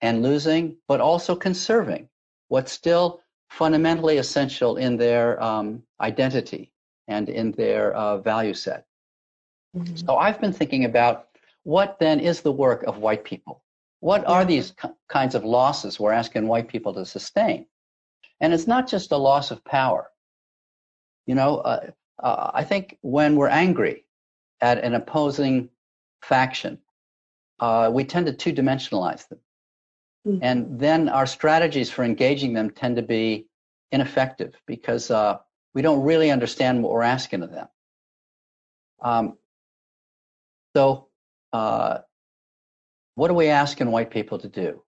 [0.00, 2.08] and losing, but also conserving
[2.48, 6.72] what's still fundamentally essential in their um, identity
[7.08, 8.86] and in their uh, value set.
[9.76, 9.96] Mm-hmm.
[9.96, 11.28] So I've been thinking about
[11.62, 13.62] what then is the work of white people?
[14.00, 14.74] What are these
[15.08, 17.66] kinds of losses we're asking white people to sustain?
[18.40, 20.10] And it's not just a loss of power.
[21.26, 21.90] You know, uh,
[22.22, 24.04] uh, I think when we're angry
[24.60, 25.68] at an opposing
[26.22, 26.78] faction,
[27.60, 29.38] uh, we tend to two dimensionalize them.
[30.26, 30.38] Mm-hmm.
[30.42, 33.46] And then our strategies for engaging them tend to be
[33.92, 35.38] ineffective because uh,
[35.74, 37.68] we don't really understand what we're asking of them.
[39.02, 39.36] Um,
[40.74, 41.08] so,
[41.52, 41.98] uh,
[43.16, 44.82] what are we asking white people to do?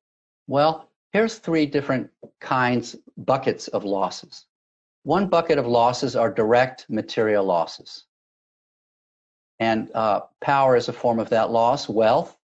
[0.49, 2.11] Well, here's three different
[2.41, 4.47] kinds, buckets of losses.
[5.05, 8.05] One bucket of losses are direct material losses.
[9.59, 11.89] And uh, power is a form of that loss.
[11.89, 12.37] Wealth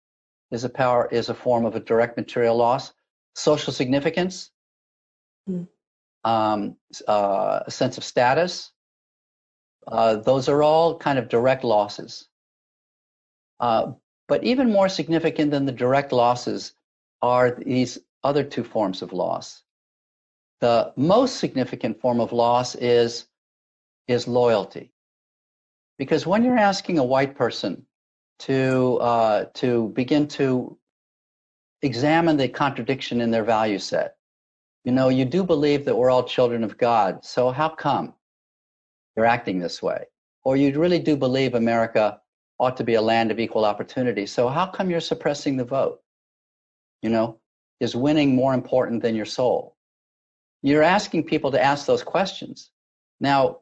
[0.51, 2.93] is a power is a form of a direct material loss.
[3.35, 4.51] Social significance,
[5.49, 5.67] mm.
[6.25, 6.77] um,
[7.09, 8.71] uh, a sense of status.
[9.87, 12.29] Uh, those are all kind of direct losses.
[13.59, 13.93] Uh,
[14.29, 16.75] but even more significant than the direct losses
[17.23, 19.63] are these other two forms of loss.
[20.61, 23.27] The most significant form of loss is
[24.09, 24.92] is loyalty.
[26.03, 27.87] Because when you're asking a white person
[28.41, 30.77] to uh, to begin to
[31.83, 34.17] examine the contradiction in their value set,
[34.83, 37.25] you know, you do believe that we're all children of God.
[37.25, 38.15] So how come
[39.17, 40.07] you're acting this way?
[40.43, 42.21] Or you really do believe America
[42.59, 44.27] ought to be a land of equal opportunity.
[44.27, 46.01] So how come you're suppressing the vote?
[47.03, 47.39] You know,
[47.79, 49.77] is winning more important than your soul?
[50.63, 52.73] You're asking people to ask those questions.
[53.21, 53.62] Now,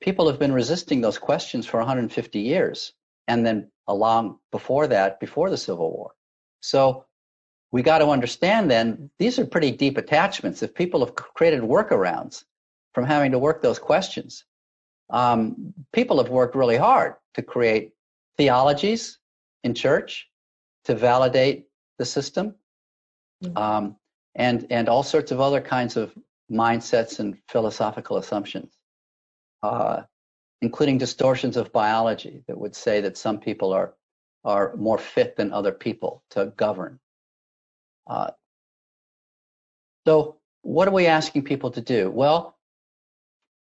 [0.00, 2.92] people have been resisting those questions for 150 years,
[3.26, 6.12] and then along before that, before the Civil War.
[6.60, 7.04] So
[7.70, 10.62] we got to understand then these are pretty deep attachments.
[10.62, 12.44] If people have created workarounds
[12.94, 14.44] from having to work those questions,
[15.10, 17.92] um, people have worked really hard to create
[18.36, 19.18] theologies
[19.64, 20.28] in church
[20.84, 21.66] to validate
[21.98, 22.54] the system,
[23.44, 23.56] mm-hmm.
[23.56, 23.96] um,
[24.34, 26.14] and and all sorts of other kinds of
[26.50, 28.77] mindsets and philosophical assumptions,
[29.62, 30.02] uh,
[30.62, 33.94] including distortions of biology that would say that some people are
[34.44, 36.98] are more fit than other people to govern.
[38.06, 38.30] Uh,
[40.06, 42.10] so, what are we asking people to do?
[42.10, 42.56] Well,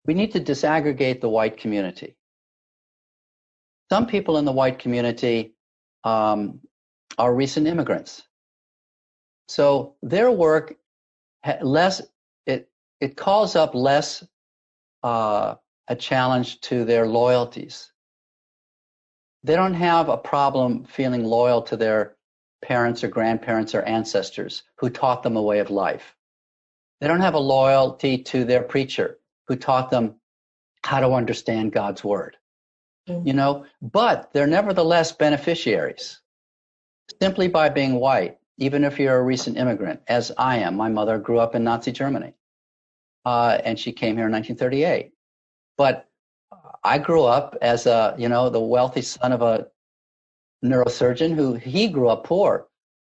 [0.05, 2.16] we need to disaggregate the white community
[3.90, 5.55] some people in the white community
[6.05, 6.61] um,
[7.18, 8.22] are recent immigrants.
[9.49, 10.74] So their work
[11.61, 12.03] less
[12.47, 12.70] it
[13.01, 14.24] it calls up less
[15.03, 15.57] uh,
[15.89, 17.93] a challenge to their loyalties.
[19.43, 22.16] They don't have a problem feeling loyal to their
[22.62, 26.16] parents or grandparents or ancestors who taught them a way of life.
[27.01, 29.18] They don't have a loyalty to their preacher
[29.49, 30.16] who taught them
[30.82, 32.37] how to understand God's word
[33.09, 33.26] mm-hmm.
[33.26, 36.20] you know, but they're nevertheless beneficiaries
[37.20, 40.76] simply by being white, even if you're a recent immigrant, as I am.
[40.76, 42.35] My mother grew up in Nazi Germany,
[43.24, 45.12] uh, and she came here in 1938.
[45.77, 46.09] But
[46.83, 49.66] I grew up as a, you know, the wealthy son of a
[50.64, 52.68] neurosurgeon who he grew up poor,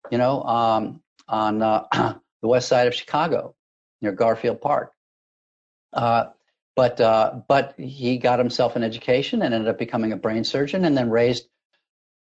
[0.10, 1.86] you know, um, on uh,
[2.42, 3.56] the west side of Chicago
[4.02, 4.94] near Garfield Park.
[5.94, 6.26] Uh,
[6.76, 10.86] but uh, but he got himself an education and ended up becoming a brain surgeon,
[10.86, 11.48] and then raised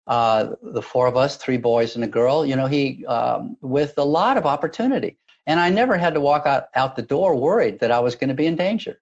[0.09, 2.45] uh, the four of us, three boys and a girl.
[2.45, 5.17] You know, he um, with a lot of opportunity,
[5.47, 8.29] and I never had to walk out out the door worried that I was going
[8.29, 9.01] to be in danger.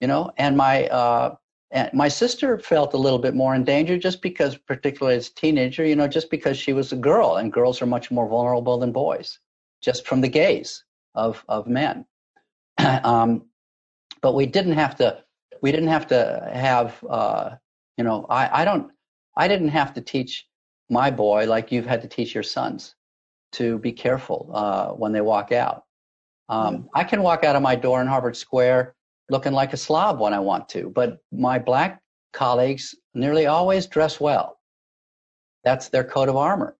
[0.00, 1.36] You know, and my uh,
[1.70, 5.34] and my sister felt a little bit more in danger just because, particularly as a
[5.34, 8.78] teenager, you know, just because she was a girl, and girls are much more vulnerable
[8.78, 9.38] than boys,
[9.82, 10.84] just from the gaze
[11.14, 12.06] of of men.
[13.04, 13.44] um,
[14.22, 15.22] but we didn't have to
[15.62, 17.50] we didn't have to have uh,
[17.96, 18.90] you know I, I don't
[19.36, 20.46] I didn't have to teach
[20.88, 22.94] my boy like you've had to teach your sons
[23.52, 25.84] to be careful uh, when they walk out.
[26.48, 26.88] Um.
[26.94, 28.94] I can walk out of my door in Harvard Square
[29.30, 32.00] looking like a slob when I want to, but my black
[32.32, 34.58] colleagues nearly always dress well.
[35.64, 36.76] That's their coat of armor,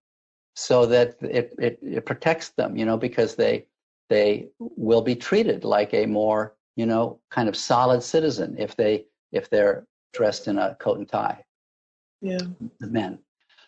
[0.54, 3.66] so that it, it, it protects them, you know, because they
[4.08, 9.04] they will be treated like a more you know, kind of solid citizen if they
[9.32, 9.84] if they're
[10.14, 11.44] dressed in a coat and tie.
[12.22, 12.38] Yeah.
[12.78, 13.18] The men.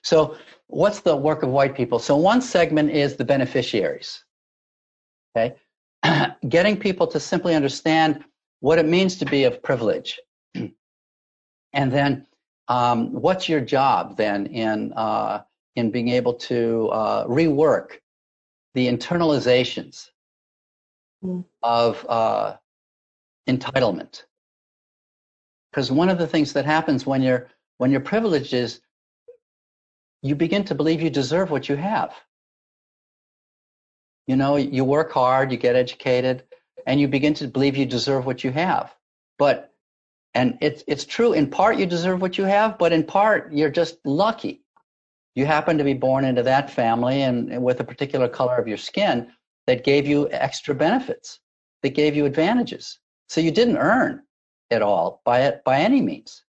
[0.03, 0.37] So
[0.69, 1.99] what's the work of white people?
[1.99, 4.25] So one segment is the beneficiaries.
[5.37, 5.57] Okay.
[6.49, 8.25] Getting people to simply understand
[8.61, 10.21] what it means to be of privilege.
[10.55, 12.27] and then
[12.69, 15.43] um, what's your job then in uh,
[15.77, 17.99] in being able to uh, rework
[18.75, 20.11] the internalizations
[21.25, 21.45] mm.
[21.63, 22.57] of uh,
[23.49, 24.25] entitlement.
[25.71, 27.49] Because one of the things that happens when you're
[27.79, 28.81] when you're privileged is
[30.23, 32.15] you begin to believe you deserve what you have.
[34.27, 36.45] You know, you work hard, you get educated,
[36.87, 38.95] and you begin to believe you deserve what you have.
[39.39, 39.73] But
[40.35, 43.71] and it's it's true in part you deserve what you have, but in part you're
[43.71, 44.63] just lucky.
[45.35, 48.77] You happen to be born into that family and, with a particular color of your
[48.77, 49.31] skin
[49.67, 51.39] that gave you extra benefits,
[51.83, 52.99] that gave you advantages.
[53.29, 54.23] So you didn't earn
[54.71, 56.45] it all by it by any means.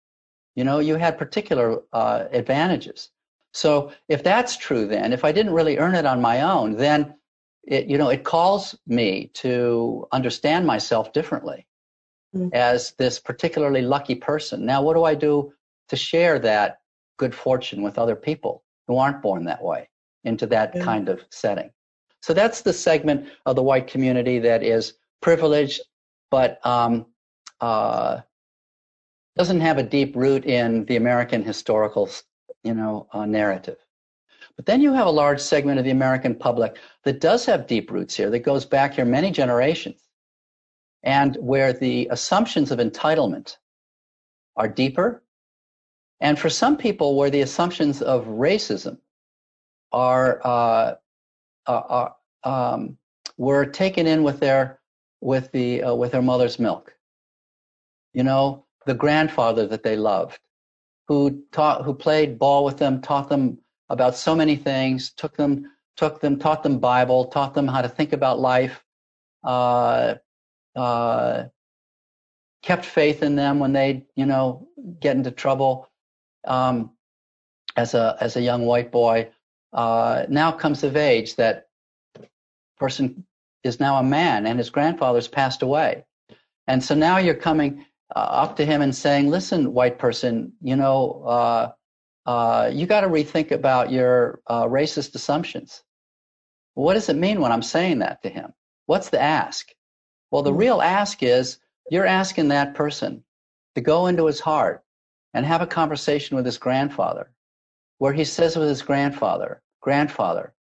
[0.55, 3.09] You know, you had particular uh, advantages.
[3.53, 7.15] So if that's true, then if I didn't really earn it on my own, then
[7.63, 11.65] it you know it calls me to understand myself differently
[12.35, 12.49] mm-hmm.
[12.53, 14.65] as this particularly lucky person.
[14.65, 15.53] Now, what do I do
[15.89, 16.79] to share that
[17.17, 19.89] good fortune with other people who aren't born that way
[20.23, 20.83] into that mm-hmm.
[20.83, 21.71] kind of setting?
[22.21, 25.81] So that's the segment of the white community that is privileged
[26.29, 27.05] but um,
[27.61, 28.21] uh,
[29.35, 32.09] doesn't have a deep root in the American historical,
[32.63, 33.77] you know, uh, narrative.
[34.59, 37.89] But then you have a large segment of the American public that does have deep
[37.91, 40.01] roots here, that goes back here many generations.
[41.03, 43.57] and where the assumptions of entitlement
[44.55, 45.23] are deeper.
[46.19, 48.97] And for some people, where the assumptions of racism
[49.91, 50.95] are, uh,
[51.67, 52.97] are um,
[53.37, 54.79] were taken in with their
[55.21, 56.95] with the uh, with their mother's milk.
[58.13, 60.39] You know, the grandfather that they loved,
[61.07, 63.59] who taught who played ball with them, taught them
[63.89, 67.89] about so many things, took them took them taught them Bible, taught them how to
[67.89, 68.83] think about life,
[69.43, 70.15] uh,
[70.75, 71.43] uh,
[72.61, 74.67] kept faith in them when they you know
[74.99, 75.89] get into trouble.
[76.45, 76.91] Um,
[77.75, 79.29] as a as a young white boy,
[79.73, 81.67] uh, now comes of age that
[82.77, 83.25] person
[83.63, 86.05] is now a man and his grandfather's passed away.
[86.67, 87.85] And so now you're coming
[88.15, 91.23] uh, up to him and saying, listen, white person, you know,
[92.29, 95.81] uh, you got to rethink about your uh, racist assumptions.
[96.75, 98.53] what does it mean when I'm saying that to him?
[98.85, 99.73] What's the ask?
[100.29, 100.59] Well, the hmm.
[100.59, 101.57] real ask is
[101.89, 103.23] you're asking that person
[103.73, 104.83] to go into his heart
[105.33, 107.31] and have a conversation with his grandfather
[107.97, 110.53] where he says with his grandfather, Grandfather,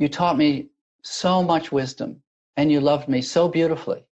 [0.00, 0.70] you taught me
[1.02, 2.20] so much wisdom
[2.56, 4.02] and you loved me so beautifully.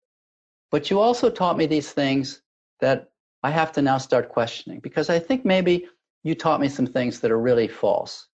[0.71, 2.43] But you also taught me these things
[2.79, 3.11] that
[3.43, 5.89] I have to now start questioning because I think maybe
[6.29, 8.29] you taught me some things that are really false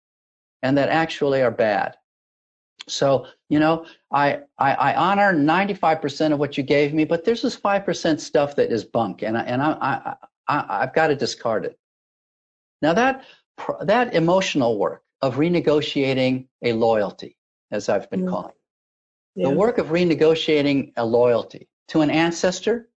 [0.63, 1.95] and that actually are bad.
[2.87, 7.43] So, you know, I, I, I honor 95% of what you gave me, but there's
[7.43, 10.15] this 5% stuff that is bunk and, I, and I, I,
[10.47, 11.77] I, I've got to discard it.
[12.81, 13.23] Now that,
[13.81, 17.37] that emotional work of renegotiating a loyalty,
[17.71, 18.29] as I've been mm.
[18.29, 18.55] calling.
[19.35, 19.49] Yeah.
[19.49, 22.89] The work of renegotiating a loyalty to an ancestor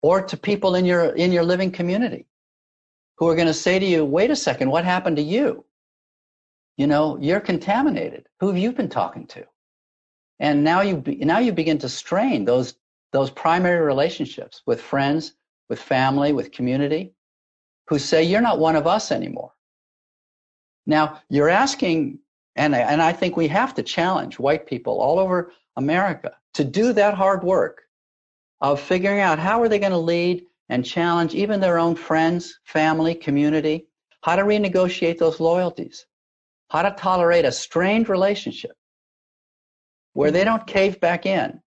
[0.00, 2.26] or to people in your in your living community
[3.16, 5.64] who are going to say to you, "Wait a second, what happened to you?
[6.76, 8.28] You know, you're contaminated.
[8.40, 9.46] Who have you been talking to?"
[10.40, 12.74] And now you now you begin to strain those
[13.12, 15.34] those primary relationships with friends,
[15.68, 17.14] with family, with community,
[17.88, 19.52] who say you're not one of us anymore.
[20.86, 22.18] Now you're asking
[22.56, 26.92] and, and I think we have to challenge white people all over America to do
[26.92, 27.82] that hard work
[28.60, 32.58] of figuring out how are they going to lead and challenge even their own friends,
[32.64, 33.86] family, community,
[34.22, 36.06] how to renegotiate those loyalties,
[36.70, 38.72] how to tolerate a strained relationship
[40.14, 41.60] where they don't cave back in,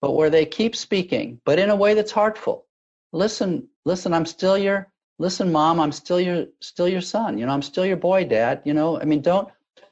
[0.00, 2.66] but where they keep speaking, but in a way that's heartful.
[3.12, 7.38] Listen, listen, I'm still your listen, mom, I'm still your still your son.
[7.38, 8.62] You know, I'm still your boy, dad.
[8.64, 9.48] You know, I mean, don't.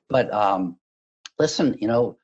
[0.08, 0.78] But um,
[1.38, 2.16] listen, you know,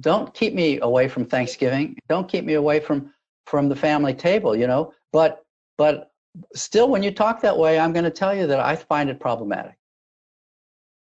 [0.00, 1.98] don't keep me away from Thanksgiving.
[2.08, 3.12] Don't keep me away from
[3.46, 4.56] from the family table.
[4.56, 5.44] You know, but
[5.78, 6.12] but
[6.54, 9.20] still, when you talk that way, I'm going to tell you that I find it
[9.20, 9.76] problematic.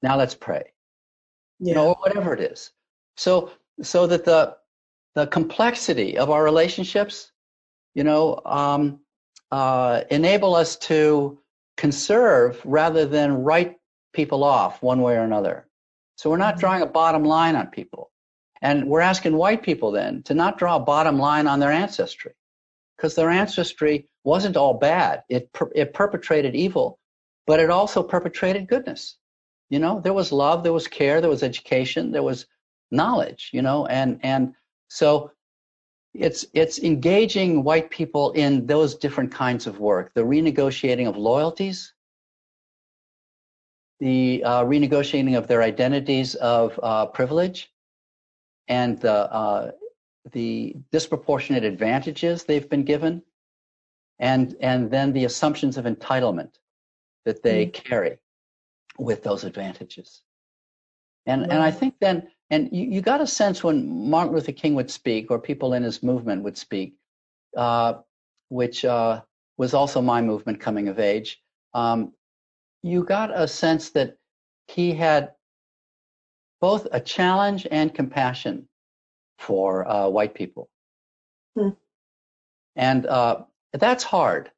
[0.02, 0.72] Now let's pray.
[1.60, 1.68] Yeah.
[1.68, 2.72] You know, or whatever it is.
[3.16, 4.56] So so that the
[5.14, 7.32] the complexity of our relationships,
[7.94, 9.00] you know, um,
[9.50, 11.38] uh, enable us to
[11.76, 13.76] conserve rather than write
[14.12, 15.66] people off one way or another.
[16.16, 16.60] So we're not mm-hmm.
[16.60, 18.10] drawing a bottom line on people.
[18.62, 22.32] And we're asking white people then to not draw a bottom line on their ancestry
[22.96, 25.24] because their ancestry wasn't all bad.
[25.28, 26.98] It, per- it perpetrated evil,
[27.46, 29.16] but it also perpetrated goodness.
[29.68, 32.46] You know, there was love, there was care, there was education, there was
[32.90, 34.54] knowledge, you know, and, and
[34.88, 35.32] so
[36.14, 41.94] it's it's engaging white people in those different kinds of work the renegotiating of loyalties
[43.98, 47.71] the uh, renegotiating of their identities of uh, privilege
[48.78, 49.70] and the uh,
[50.32, 53.22] the disproportionate advantages they've been given
[54.18, 56.52] and and then the assumptions of entitlement
[57.26, 57.88] that they mm-hmm.
[57.88, 58.14] carry
[58.98, 60.22] with those advantages
[61.26, 64.74] and and i think then and you, you got a sense when Martin Luther King
[64.74, 66.94] would speak, or people in his movement would speak,
[67.56, 67.94] uh,
[68.50, 69.22] which uh,
[69.56, 71.40] was also my movement coming of age.
[71.72, 72.12] Um,
[72.82, 74.18] you got a sense that
[74.68, 75.32] he had
[76.62, 78.68] both a challenge and compassion
[79.38, 80.70] for uh, white people.
[81.58, 81.70] Hmm.
[82.76, 83.42] And uh,
[83.72, 84.52] that's hard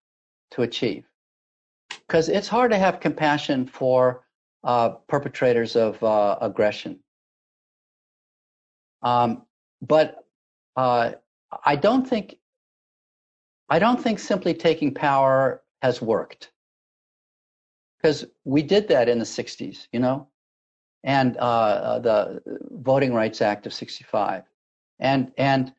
[0.52, 1.06] to achieve
[2.06, 4.26] because it's hard to have compassion for
[4.62, 7.00] uh, perpetrators of uh, aggression.
[9.02, 9.42] Um,
[9.80, 10.26] but
[10.76, 11.12] uh,
[11.64, 12.36] I don't think
[13.70, 16.50] I don't think simply taking power has worked
[17.96, 20.28] because we did that in the 60s, you know,
[21.04, 22.42] and uh, the
[22.72, 24.42] Voting Rights Act of 65,
[24.98, 25.72] and and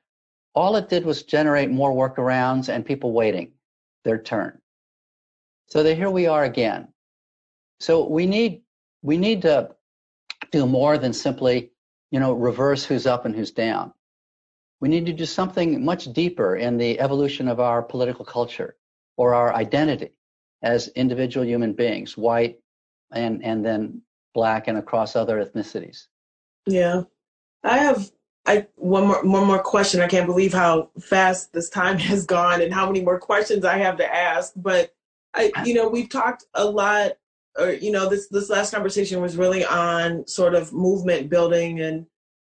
[0.53, 3.51] all it did was generate more workarounds and people waiting
[4.05, 4.61] their turn.
[5.67, 6.87] So here we are again.
[7.81, 8.61] So we need
[9.01, 9.75] we need to
[10.51, 11.71] do more than simply
[12.15, 13.93] you know, reverse who's up and who's down.
[14.79, 18.77] We need to do something much deeper in the evolution of our political culture
[19.17, 20.11] or our identity
[20.61, 22.59] as individual human beings, white
[23.11, 24.01] and, and then
[24.35, 26.05] black and across other ethnicities.
[26.67, 27.03] Yeah.
[27.63, 28.11] I have
[28.45, 30.01] I one more one more question.
[30.01, 33.79] I can't believe how fast this time has gone and how many more questions I
[33.79, 34.53] have to ask.
[34.55, 34.93] But
[35.33, 37.13] I you know, we've talked a lot
[37.57, 42.05] or you know, this this last conversation was really on sort of movement building and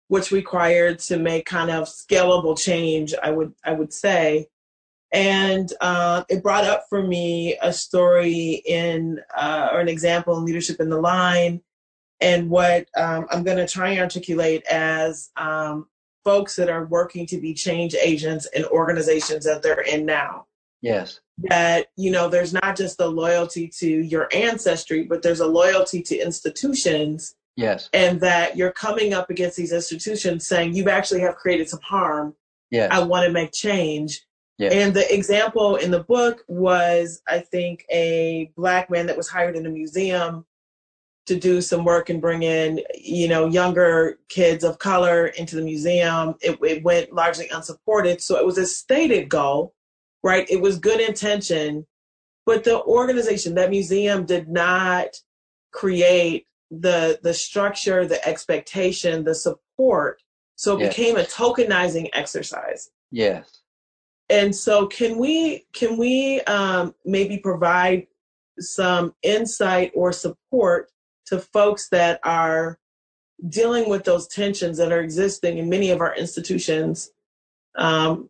[0.09, 4.47] what's required to make kind of scalable change, I would I would say.
[5.13, 10.45] And uh, it brought up for me a story in uh, or an example in
[10.45, 11.63] leadership in the line
[12.21, 15.87] and what um, I'm going to try and articulate as um,
[16.25, 20.47] folks that are working to be change agents in organizations that they're in now.
[20.83, 21.21] Yes.
[21.49, 26.03] That, you know, there's not just the loyalty to your ancestry, but there's a loyalty
[26.03, 27.35] to institutions.
[27.57, 27.89] Yes.
[27.93, 32.35] And that you're coming up against these institutions saying, you actually have created some harm.
[32.71, 32.91] Yes.
[32.93, 34.23] I want to make change.
[34.59, 34.73] Yes.
[34.75, 39.57] And the example in the book was, I think, a black man that was hired
[39.57, 40.45] in a museum
[41.31, 45.63] to do some work and bring in, you know, younger kids of color into the
[45.63, 46.35] museum.
[46.41, 48.21] It, it went largely unsupported.
[48.21, 49.73] So it was a stated goal,
[50.25, 50.45] right?
[50.51, 51.87] It was good intention,
[52.47, 55.11] but the organization, that museum did not
[55.71, 60.21] create the the structure, the expectation, the support.
[60.57, 60.97] So it yes.
[60.97, 62.91] became a tokenizing exercise.
[63.13, 63.61] Yes.
[64.29, 68.09] And so can we can we um, maybe provide
[68.59, 70.91] some insight or support
[71.31, 72.79] to folks that are
[73.49, 77.11] dealing with those tensions that are existing in many of our institutions
[77.77, 78.29] um,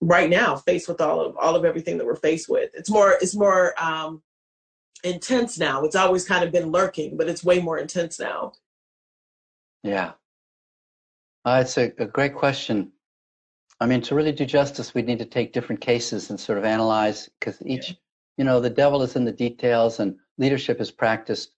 [0.00, 2.70] right now, faced with all of all of everything that we're faced with.
[2.74, 4.22] It's more it's more um,
[5.04, 5.84] intense now.
[5.84, 8.52] It's always kind of been lurking, but it's way more intense now.
[9.82, 10.12] Yeah,
[11.44, 12.92] uh, it's a, a great question.
[13.78, 16.64] I mean, to really do justice, we need to take different cases and sort of
[16.64, 17.96] analyze because each, yeah.
[18.38, 21.55] you know, the devil is in the details, and leadership is practiced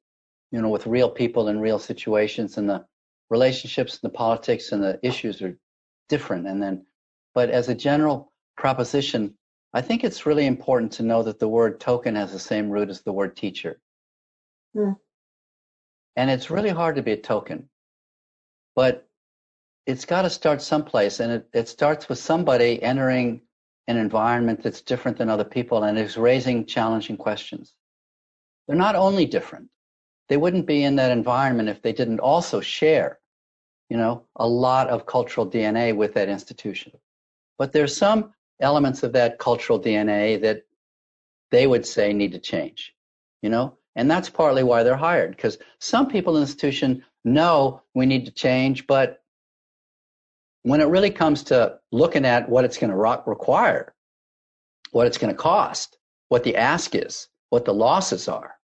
[0.51, 2.85] you know, with real people in real situations, and the
[3.31, 5.57] relationships, and the politics, and the issues are
[6.09, 6.47] different.
[6.47, 6.87] And then,
[7.35, 9.35] but as a general proposition,
[9.75, 12.89] I think it's really important to know that the word token has the same root
[12.89, 13.81] as the word teacher.
[14.75, 14.93] Hmm.
[16.17, 17.69] And it's really hard to be a token,
[18.75, 19.07] but
[19.87, 21.21] it's got to start someplace.
[21.21, 23.43] And it, it starts with somebody entering
[23.87, 27.75] an environment that's different than other people and is raising challenging questions.
[28.67, 29.69] They're not only different,
[30.29, 33.19] they wouldn't be in that environment if they didn't also share,
[33.89, 36.93] you know, a lot of cultural DNA with that institution.
[37.57, 40.63] But there's some elements of that cultural DNA that
[41.51, 42.95] they would say need to change,
[43.43, 47.83] you know, and that's partly why they're hired because some people in the institution know
[47.95, 49.23] we need to change, but
[50.63, 53.95] when it really comes to looking at what it's going to require,
[54.91, 55.97] what it's going to cost,
[56.29, 58.58] what the ask is, what the losses are,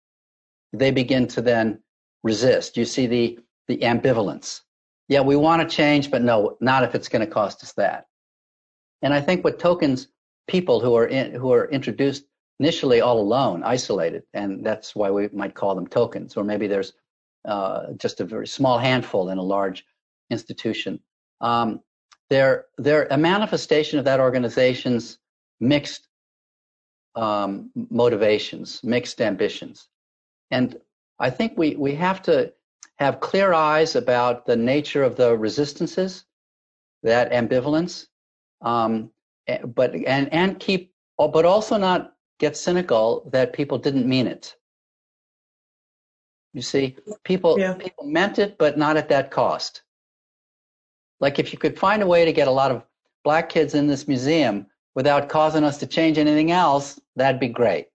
[0.74, 1.80] they begin to then
[2.24, 2.78] resist.
[2.78, 4.62] You see the, the ambivalence.
[5.08, 8.06] Yeah, we want to change, but no, not if it's going to cost us that.
[9.02, 10.08] And I think what tokens
[10.48, 12.26] people who are in, who are introduced
[12.60, 16.94] initially all alone, isolated, and that's why we might call them tokens, or maybe there's
[17.46, 19.86] uh, just a very small handful in a large
[20.30, 21.00] institution.
[21.42, 21.82] Um,
[22.30, 25.18] they're they're a manifestation of that organization's
[25.60, 26.08] mixed
[27.16, 29.88] um, motivations, mixed ambitions.
[30.52, 30.78] And
[31.20, 32.54] I think we, we have to
[33.00, 36.26] have clear eyes about the nature of the resistances,
[37.04, 38.08] that ambivalence,
[38.62, 39.10] um,
[39.48, 44.56] eh, but and and keep, but also not get cynical that people didn't mean it.
[46.54, 47.74] You see, people yeah.
[47.74, 49.82] people meant it, but not at that cost.
[51.20, 52.84] Like if you could find a way to get a lot of
[53.24, 57.88] black kids in this museum without causing us to change anything else, that'd be great.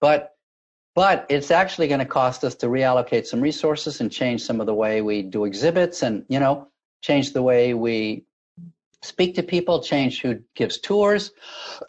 [0.00, 0.35] But
[0.96, 4.66] but it's actually going to cost us to reallocate some resources and change some of
[4.66, 6.66] the way we do exhibits and you know
[7.02, 8.24] change the way we
[9.02, 11.32] speak to people change who gives tours.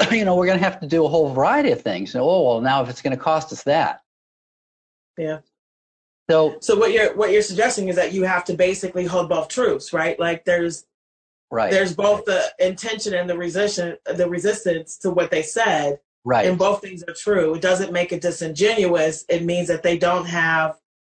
[0.11, 2.13] You know we're going to have to do a whole variety of things.
[2.13, 4.01] And, oh well now if it's going to cost us that.
[5.17, 5.39] Yeah.
[6.29, 9.47] So so what you're what you're suggesting is that you have to basically hold both
[9.47, 10.19] truths right?
[10.19, 10.85] Like there's
[11.49, 11.71] right.
[11.71, 16.45] there's both the intention and the resistance the resistance to what they said Right.
[16.45, 17.55] And both things are true.
[17.55, 19.23] It doesn't make it disingenuous.
[19.29, 20.75] It means that they don't have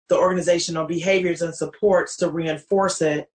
[0.07, 3.27] the organizational behaviors and supports to reinforce it.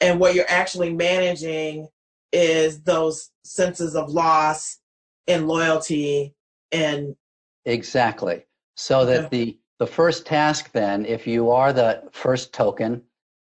[0.00, 1.88] And what you're actually managing
[2.32, 4.78] is those senses of loss
[5.26, 6.34] and loyalty
[6.70, 7.16] and
[7.64, 8.44] exactly
[8.76, 13.02] so that the the first task then if you are the first token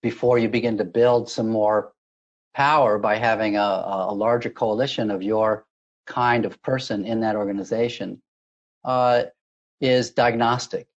[0.03, 1.93] before you begin to build some more
[2.53, 3.59] power by having a,
[4.09, 5.65] a larger coalition of your
[6.05, 8.21] kind of person in that organization
[8.83, 9.23] uh,
[9.81, 10.87] is diagnostic,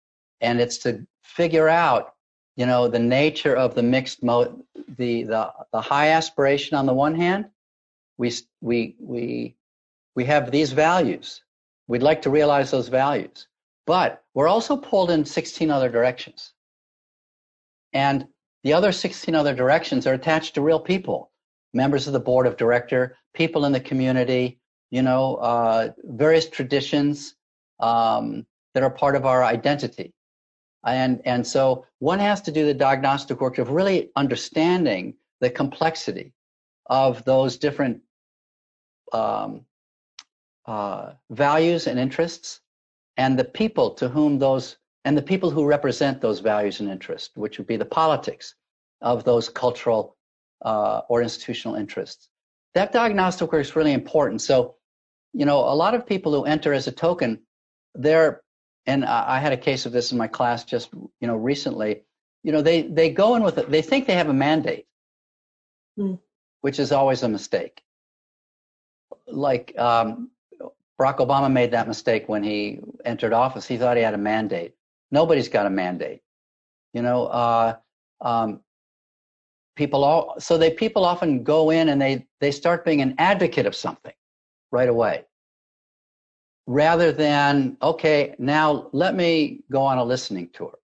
[0.41, 2.13] and it's to figure out,
[2.55, 4.61] you know, the nature of the mixed mode,
[4.97, 7.45] the the the high aspiration on the one hand,
[8.17, 8.31] we
[8.61, 9.55] we we
[10.15, 11.41] we have these values.
[11.87, 13.47] We'd like to realize those values,
[13.87, 16.53] but we're also pulled in 16 other directions,
[17.93, 18.27] and
[18.63, 21.31] the other 16 other directions are attached to real people,
[21.73, 24.59] members of the board of director, people in the community,
[24.91, 27.35] you know, uh, various traditions
[27.79, 30.13] um, that are part of our identity.
[30.85, 36.33] And, and so one has to do the diagnostic work of really understanding the complexity
[36.87, 38.01] of those different
[39.13, 39.65] um,
[40.65, 42.61] uh, values and interests
[43.17, 47.31] and the people to whom those and the people who represent those values and interests,
[47.35, 48.55] which would be the politics
[49.01, 50.17] of those cultural
[50.63, 52.29] uh, or institutional interests.
[52.73, 54.41] That diagnostic work is really important.
[54.41, 54.75] So,
[55.33, 57.39] you know, a lot of people who enter as a token,
[57.95, 58.41] they're,
[58.85, 62.03] and I had a case of this in my class just, you know, recently.
[62.43, 63.69] You know, they they go in with it.
[63.69, 64.87] They think they have a mandate,
[65.97, 66.13] hmm.
[66.61, 67.81] which is always a mistake.
[69.27, 70.31] Like um,
[70.99, 73.67] Barack Obama made that mistake when he entered office.
[73.67, 74.73] He thought he had a mandate.
[75.11, 76.21] Nobody's got a mandate.
[76.93, 77.75] You know, uh,
[78.21, 78.61] um,
[79.75, 83.65] people all so they people often go in and they they start being an advocate
[83.65, 84.13] of something
[84.71, 85.25] right away.
[86.67, 90.77] Rather than okay now let me go on a listening tour.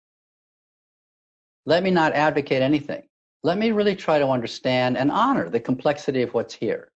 [1.65, 3.03] Let me not advocate anything.
[3.43, 6.91] Let me really try to understand and honor the complexity of what's here.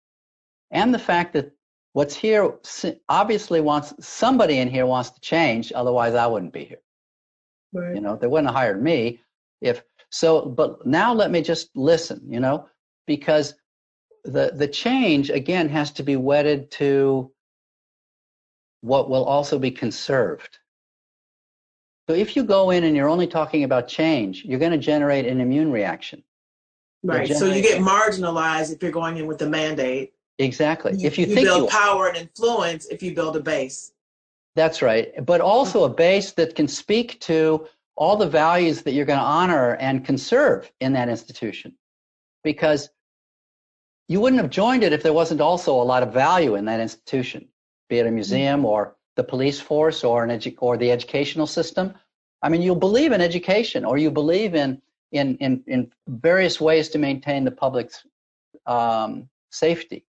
[0.71, 1.51] And the fact that
[1.93, 2.53] what's here
[3.09, 6.81] obviously wants somebody in here wants to change otherwise i wouldn't be here.
[7.73, 7.95] Right.
[7.95, 9.19] you know they wouldn't have hired me
[9.61, 12.67] if so, but now let me just listen, you know,
[13.05, 13.55] because
[14.24, 17.32] the the change again has to be wedded to
[18.82, 20.59] what will also be conserved.
[22.07, 25.26] So if you go in and you're only talking about change, you're going to generate
[25.26, 26.24] an immune reaction.
[27.03, 27.28] Right.
[27.28, 30.13] So you get marginalized if you're going in with a mandate.
[30.39, 30.93] Exactly.
[30.95, 33.91] You, if you, you think build you, power and influence, if you build a base.
[34.55, 35.13] That's right.
[35.26, 39.26] But also a base that can speak to all the values that you're going to
[39.26, 41.74] honor and conserve in that institution.
[42.43, 42.89] Because
[44.08, 46.80] you wouldn't have joined it if there wasn't also a lot of value in that
[46.80, 47.47] institution,
[47.89, 51.93] be it a museum or the police force or an edu- or the educational system.
[52.41, 54.82] I mean, you believe in education or you believe in
[55.12, 58.05] in in, in various ways to maintain the public's
[58.66, 60.05] um, safety.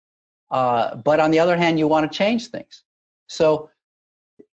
[0.52, 2.84] Uh, but on the other hand, you want to change things.
[3.28, 3.70] So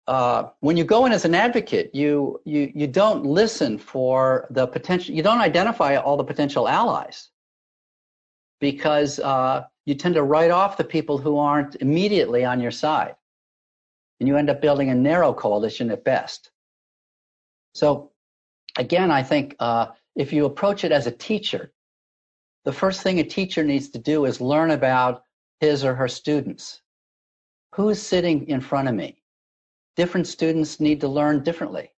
[0.07, 4.67] uh, when you go in as an advocate, you, you, you don't listen for the
[4.67, 7.31] potential, you don't identify all the potential allies
[8.61, 13.15] because uh, you tend to write off the people who aren't immediately on your side.
[14.19, 16.51] And you end up building a narrow coalition at best.
[17.75, 18.13] So,
[18.79, 21.73] again, I think uh, if you approach it as a teacher,
[22.65, 25.25] the first thing a teacher needs to do is learn about
[25.61, 26.81] his or her students.
[27.75, 29.23] Who's sitting in front of me?
[29.97, 31.91] different students need to learn differently.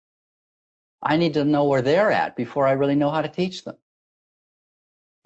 [1.01, 3.76] I need to know where they're at before I really know how to teach them.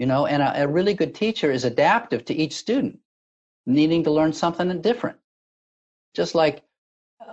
[0.02, 2.98] You know, and a, a really good teacher is adaptive to each student,
[3.68, 5.16] needing to learn something different.
[6.16, 6.64] Just like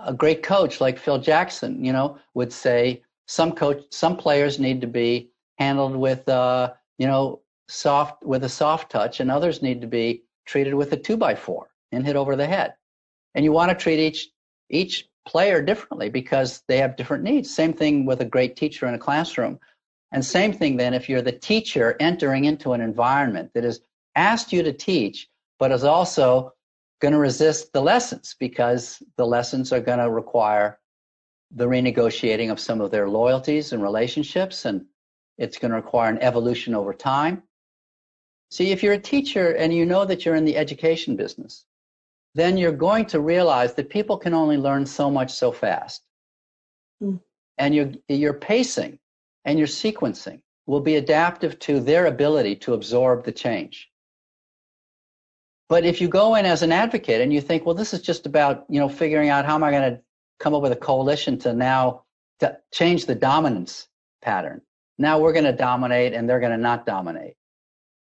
[0.05, 4.81] a great coach like Phil Jackson, you know, would say some coach, some players need
[4.81, 9.81] to be handled with, uh, you know, soft with a soft touch, and others need
[9.81, 12.75] to be treated with a two by four and hit over the head.
[13.33, 14.29] And you want to treat each
[14.69, 17.51] each player differently because they have different needs.
[17.51, 19.59] Same thing with a great teacher in a classroom.
[20.11, 23.81] And same thing then if you're the teacher entering into an environment that has
[24.15, 25.27] asked you to teach,
[25.59, 26.53] but is also
[26.99, 30.79] going to resist the lessons because the lessons are going to require
[31.51, 34.85] the renegotiating of some of their loyalties and relationships, and
[35.37, 37.41] it's going to require an evolution over time.
[38.51, 41.65] See, if you're a teacher and you know that you're in the education business,
[42.35, 46.03] then you're going to realize that people can only learn so much so fast.
[47.01, 47.19] Mm.
[47.57, 48.99] And your, your pacing
[49.49, 53.89] and your sequencing will be adaptive to their ability to absorb the change.
[55.67, 58.27] But if you go in as an advocate and you think, well, this is just
[58.27, 60.01] about, you know, figuring out how am I going to
[60.39, 62.03] come up with a coalition to now
[62.41, 63.87] to change the dominance
[64.21, 64.61] pattern.
[64.99, 67.33] Now we're going to dominate and they're going to not dominate.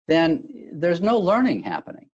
[0.08, 2.10] Then there's no learning happening.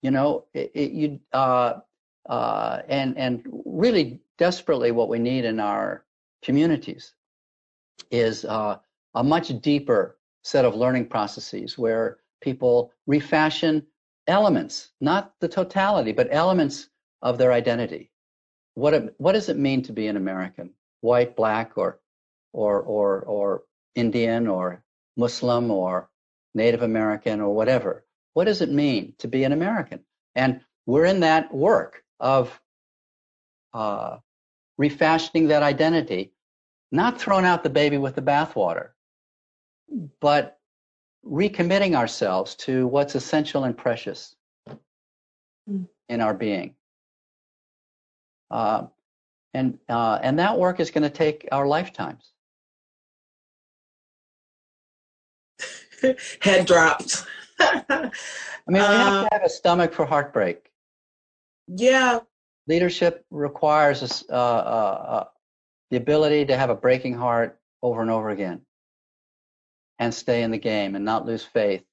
[0.00, 1.80] You know, it, it, you uh,
[2.26, 6.04] uh, and and really desperately, what we need in our
[6.42, 7.12] communities
[8.10, 8.78] is uh,
[9.14, 13.86] a much deeper set of learning processes where people refashion
[14.26, 16.88] elements, not the totality, but elements
[17.22, 18.10] of their identity.
[18.74, 20.70] What, what does it mean to be an American?
[21.00, 22.00] White, black, or,
[22.52, 23.62] or, or, or
[23.94, 24.82] Indian, or
[25.16, 26.10] Muslim, or
[26.54, 28.04] Native American, or whatever?
[28.32, 30.00] What does it mean to be an American?
[30.34, 32.60] And we're in that work of
[33.72, 34.18] uh,
[34.76, 36.32] refashioning that identity,
[36.94, 38.90] not throwing out the baby with the bathwater,
[40.20, 40.58] but
[41.26, 44.36] recommitting ourselves to what's essential and precious
[45.68, 45.88] mm.
[46.08, 46.76] in our being.
[48.50, 48.86] Uh,
[49.54, 52.32] and uh, and that work is going to take our lifetimes.
[56.40, 57.24] Head dropped.
[57.58, 58.10] I
[58.68, 60.70] mean, we have to have a stomach for heartbreak.
[61.66, 62.20] Yeah.
[62.66, 65.24] Leadership requires uh, uh, uh,
[65.94, 68.60] the ability to have a breaking heart over and over again
[70.00, 71.84] and stay in the game and not lose faith.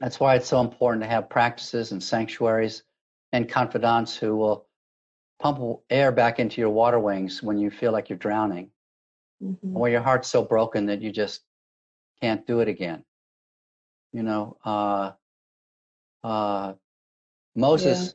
[0.00, 2.82] That's why it's so important to have practices and sanctuaries
[3.34, 4.66] and confidants who will
[5.42, 8.70] pump air back into your water wings when you feel like you're drowning,
[9.44, 9.76] mm-hmm.
[9.76, 11.42] or your heart's so broken that you just
[12.22, 13.04] can't do it again.
[14.14, 15.12] You know, uh,
[16.24, 16.72] uh,
[17.54, 18.12] Moses, yeah.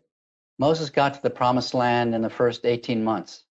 [0.58, 3.45] Moses got to the promised land in the first 18 months.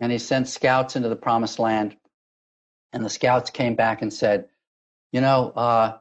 [0.00, 1.96] And he sent scouts into the promised land.
[2.92, 4.48] And the scouts came back and said,
[5.12, 5.98] You know, uh,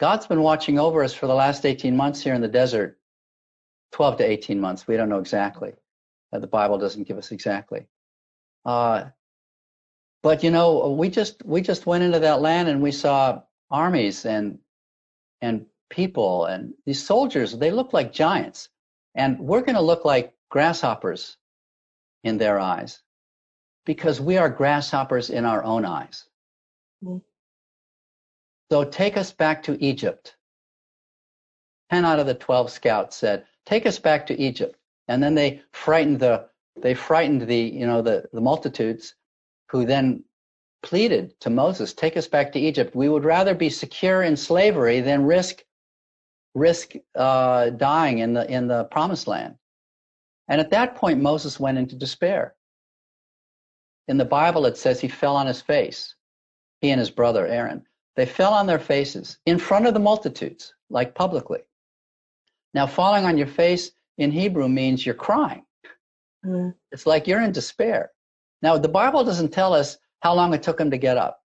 [0.00, 2.98] God's been watching over us for the last 18 months here in the desert.
[3.92, 4.88] 12 to 18 months.
[4.88, 5.72] We don't know exactly.
[6.32, 7.86] Uh, the Bible doesn't give us exactly.
[8.64, 9.04] Uh,
[10.22, 14.24] but you know, we just we just went into that land and we saw armies
[14.24, 14.58] and
[15.40, 17.56] and people and these soldiers.
[17.56, 18.68] They look like giants,
[19.14, 21.36] and we're going to look like grasshoppers
[22.24, 23.03] in their eyes
[23.84, 26.24] because we are grasshoppers in our own eyes.
[27.04, 27.18] Mm-hmm.
[28.70, 30.36] So take us back to Egypt.
[31.90, 34.76] 10 out of the 12 scouts said, take us back to Egypt.
[35.08, 36.48] And then they frightened the,
[36.80, 39.14] they frightened the, you know, the, the multitudes
[39.70, 40.24] who then
[40.82, 42.94] pleaded to Moses, take us back to Egypt.
[42.94, 45.62] We would rather be secure in slavery than risk,
[46.54, 49.56] risk uh, dying in the, in the promised land.
[50.48, 52.54] And at that point, Moses went into despair.
[54.08, 56.14] In the Bible, it says he fell on his face,
[56.80, 57.86] he and his brother Aaron.
[58.16, 61.60] They fell on their faces in front of the multitudes, like publicly.
[62.74, 65.64] Now, falling on your face in Hebrew means you're crying.
[66.44, 66.74] Mm.
[66.92, 68.10] It's like you're in despair.
[68.62, 71.40] Now, the Bible doesn't tell us how long it took him to get up.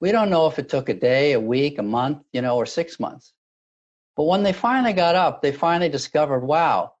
[0.00, 2.66] We don't know if it took a day, a week, a month, you know, or
[2.66, 3.32] six months.
[4.16, 6.92] But when they finally got up, they finally discovered, wow,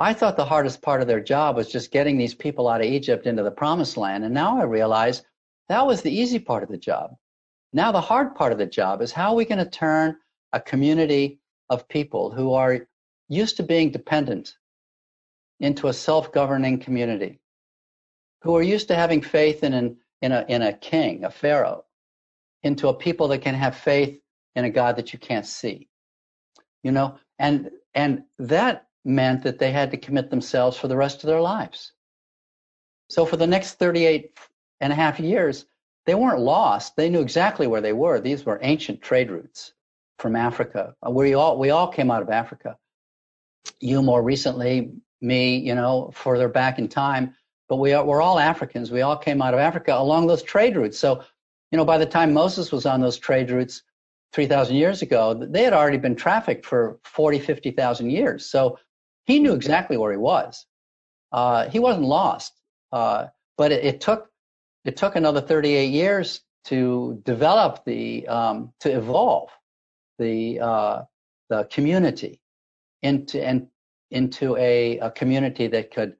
[0.00, 2.86] I thought the hardest part of their job was just getting these people out of
[2.86, 4.24] Egypt into the promised land.
[4.24, 5.22] And now I realize
[5.68, 7.14] that was the easy part of the job.
[7.74, 10.16] Now the hard part of the job is how are we going to turn
[10.54, 11.38] a community
[11.68, 12.88] of people who are
[13.28, 14.56] used to being dependent
[15.60, 17.38] into a self-governing community,
[18.42, 21.84] who are used to having faith in, an, in, a, in a king, a pharaoh,
[22.62, 24.18] into a people that can have faith
[24.56, 25.88] in a God that you can't see.
[26.82, 31.22] You know, and and that meant that they had to commit themselves for the rest
[31.22, 31.92] of their lives.
[33.08, 34.38] So for the next 38
[34.80, 35.66] and a half years,
[36.06, 36.96] they weren't lost.
[36.96, 38.20] They knew exactly where they were.
[38.20, 39.72] These were ancient trade routes
[40.18, 40.94] from Africa.
[41.06, 42.76] Uh, we all we all came out of Africa.
[43.80, 47.34] You more recently, me, you know, further back in time.
[47.68, 48.90] But we are, we're all Africans.
[48.90, 50.98] We all came out of Africa along those trade routes.
[50.98, 51.22] So,
[51.70, 53.82] you know, by the time Moses was on those trade routes
[54.32, 58.46] 3,000 years ago, they had already been trafficked for 40, 50,000 years.
[58.46, 58.78] So
[59.30, 60.66] he knew exactly where he was.
[61.30, 62.52] Uh, he wasn't lost.
[62.92, 63.26] Uh,
[63.56, 64.28] but it, it, took
[64.84, 69.50] it took another 38 years to develop the um, to evolve
[70.18, 71.02] the uh,
[71.48, 72.40] the community
[73.02, 73.68] into and
[74.10, 76.16] into a, a community that could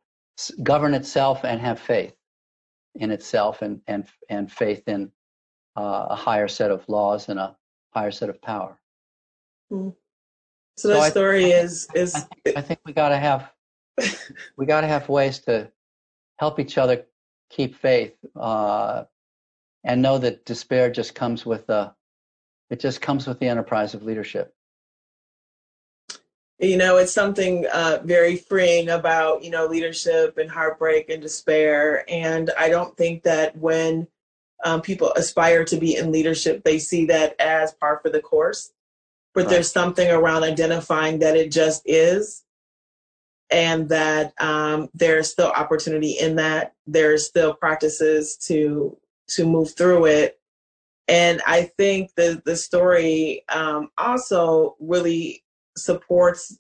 [0.62, 2.14] govern itself and have faith
[2.94, 5.10] in itself and and and faith in
[5.76, 7.56] uh, a higher set of laws and a
[7.92, 8.78] higher set of power.
[9.72, 9.94] Mm.
[10.80, 12.14] So, so that story is is.
[12.14, 13.52] I think, I think we got to have
[14.56, 15.70] we got to have ways to
[16.38, 17.04] help each other
[17.50, 19.04] keep faith uh,
[19.84, 21.92] and know that despair just comes with the
[22.70, 24.54] it just comes with the enterprise of leadership.
[26.58, 32.04] You know, it's something uh, very freeing about, you know, leadership and heartbreak and despair.
[32.08, 34.06] And I don't think that when
[34.64, 38.72] um, people aspire to be in leadership, they see that as par for the course.
[39.34, 39.50] But right.
[39.50, 42.44] there's something around identifying that it just is
[43.50, 46.74] and that um, there's still opportunity in that.
[46.86, 48.96] There's still practices to
[49.28, 50.40] to move through it
[51.10, 55.42] and I think the the story um, also really
[55.76, 56.56] supports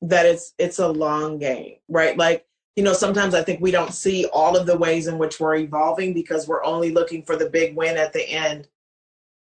[0.00, 2.16] that it's it's a long game, right?
[2.16, 5.38] Like you know, sometimes I think we don't see all of the ways in which
[5.38, 8.66] we're evolving because we're only looking for the big win at the end.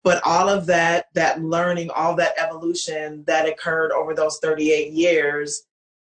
[0.09, 5.65] But all of that that learning, all that evolution that occurred over those 38 years,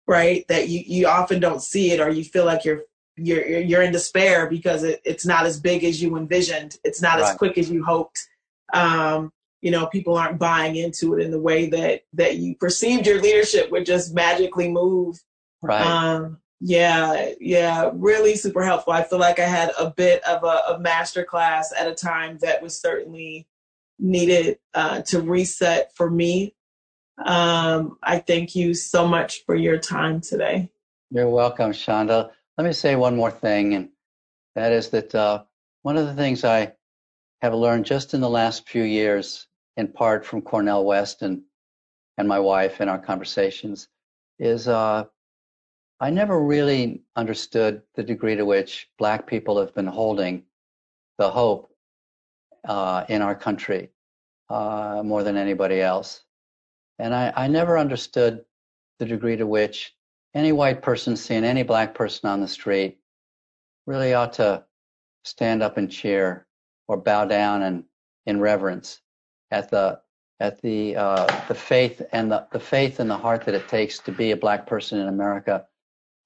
[0.07, 0.43] right?
[0.47, 2.85] That you you often don't see it or you feel like you're
[3.17, 6.75] you're you're in despair because it, it's not as big as you envisioned.
[6.83, 7.29] It's not right.
[7.29, 8.17] as quick as you hoped.
[8.73, 9.31] Um,
[9.61, 13.21] you know, people aren't buying into it in the way that that you perceived your
[13.21, 15.23] leadership would just magically move.
[15.61, 15.85] Right.
[15.85, 18.93] Um, yeah, yeah, really super helpful.
[18.93, 22.39] I feel like I had a bit of a, a master class at a time
[22.41, 23.45] that was certainly
[24.03, 26.53] needed uh, to reset for me.
[27.25, 30.69] Um, I thank you so much for your time today.
[31.09, 32.31] You're welcome, Chanda.
[32.57, 33.89] Let me say one more thing, and
[34.55, 35.43] that is that uh,
[35.81, 36.73] one of the things I
[37.41, 39.47] have learned just in the last few years,
[39.77, 41.41] in part from Cornel West and
[42.17, 43.87] and my wife in our conversations,
[44.37, 45.05] is uh,
[45.99, 50.43] I never really understood the degree to which Black people have been holding
[51.17, 51.71] the hope
[52.67, 53.92] uh, in our country
[54.53, 56.23] uh, more than anybody else,
[56.99, 58.45] and I, I never understood
[58.99, 59.95] the degree to which
[60.35, 62.99] any white person seeing any black person on the street
[63.85, 64.63] really ought to
[65.23, 66.47] stand up and cheer
[66.87, 67.83] or bow down and
[68.25, 68.99] in reverence
[69.51, 69.99] at the
[70.39, 73.99] at the uh, the faith and the, the faith and the heart that it takes
[73.99, 75.65] to be a black person in America,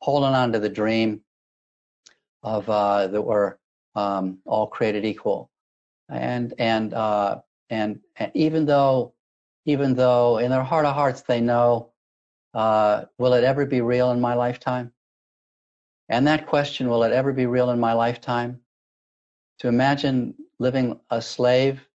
[0.02, 1.22] holding on to the dream
[2.44, 3.56] of uh, that we're
[3.96, 5.50] um, all created equal,
[6.10, 7.40] and and uh,
[7.70, 9.14] and and even though
[9.66, 11.92] even though in their heart of hearts they know
[12.58, 14.92] uh, will it ever be real in my lifetime?
[16.10, 18.62] And that question, will it ever be real in my lifetime?
[19.60, 21.88] To imagine living a slave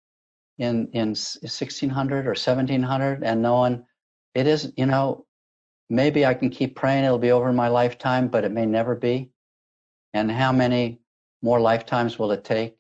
[0.60, 3.84] in, in 1600 or 1700 and knowing
[4.36, 5.26] it is, you know,
[5.90, 8.96] maybe I can keep praying it'll be over in my lifetime, but it may never
[8.96, 9.32] be.
[10.14, 11.00] And how many
[11.42, 12.76] more lifetimes will it take?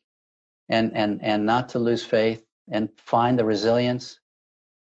[0.69, 4.19] And, and, and not to lose faith and find the resilience.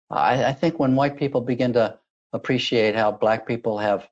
[0.09, 1.99] I, I think when white people begin to
[2.34, 4.07] appreciate how black people have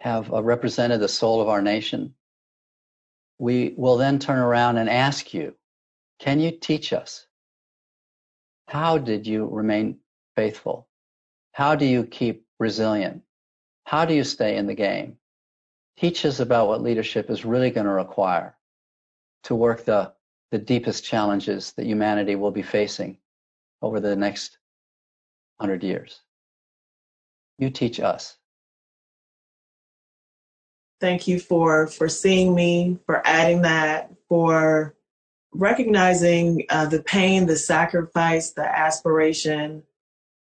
[0.00, 2.14] have uh, represented the soul of our nation,
[3.38, 5.54] we will then turn around and ask you,
[6.18, 7.26] can you teach us?
[8.68, 9.98] How did you remain
[10.36, 10.88] faithful?
[11.52, 13.22] How do you keep resilient?
[13.84, 15.16] How do you stay in the game?
[15.96, 18.56] Teach us about what leadership is really going to require
[19.44, 20.12] to work the,
[20.56, 23.18] the deepest challenges that humanity will be facing
[23.82, 24.56] over the next
[25.60, 26.22] hundred years.
[27.58, 28.38] You teach us.
[30.98, 34.94] Thank you for for seeing me, for adding that, for
[35.52, 39.82] recognizing uh, the pain, the sacrifice, the aspiration,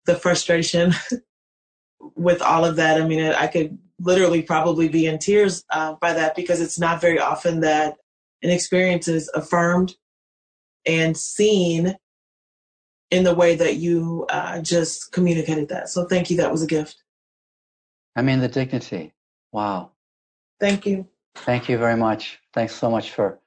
[0.05, 0.93] the frustration
[2.15, 3.01] with all of that.
[3.01, 7.01] I mean, I could literally probably be in tears uh, by that because it's not
[7.01, 7.97] very often that
[8.43, 9.95] an experiences affirmed
[10.85, 11.97] and seen
[13.11, 15.89] in the way that you uh, just communicated that.
[15.89, 16.37] So thank you.
[16.37, 17.03] That was a gift.
[18.15, 19.13] I mean, the dignity.
[19.51, 19.91] Wow.
[20.59, 21.07] Thank you.
[21.35, 22.39] Thank you very much.
[22.53, 23.39] Thanks so much for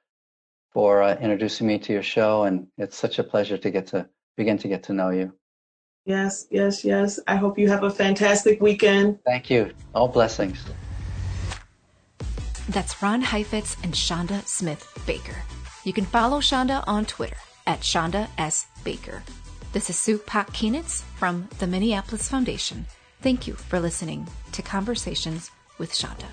[0.71, 4.07] for uh, introducing me to your show, and it's such a pleasure to get to
[4.37, 5.33] begin to get to know you.
[6.05, 7.19] Yes, yes, yes.
[7.27, 9.19] I hope you have a fantastic weekend.
[9.25, 9.71] Thank you.
[9.93, 10.63] All blessings.
[12.69, 15.35] That's Ron Heifetz and Chanda Smith Baker.
[15.83, 18.67] You can follow Chanda on Twitter at Chanda S.
[18.83, 19.23] Baker.
[19.73, 22.85] This is Sue Pak Kienitz from the Minneapolis Foundation.
[23.21, 26.27] Thank you for listening to Conversations with Chanda.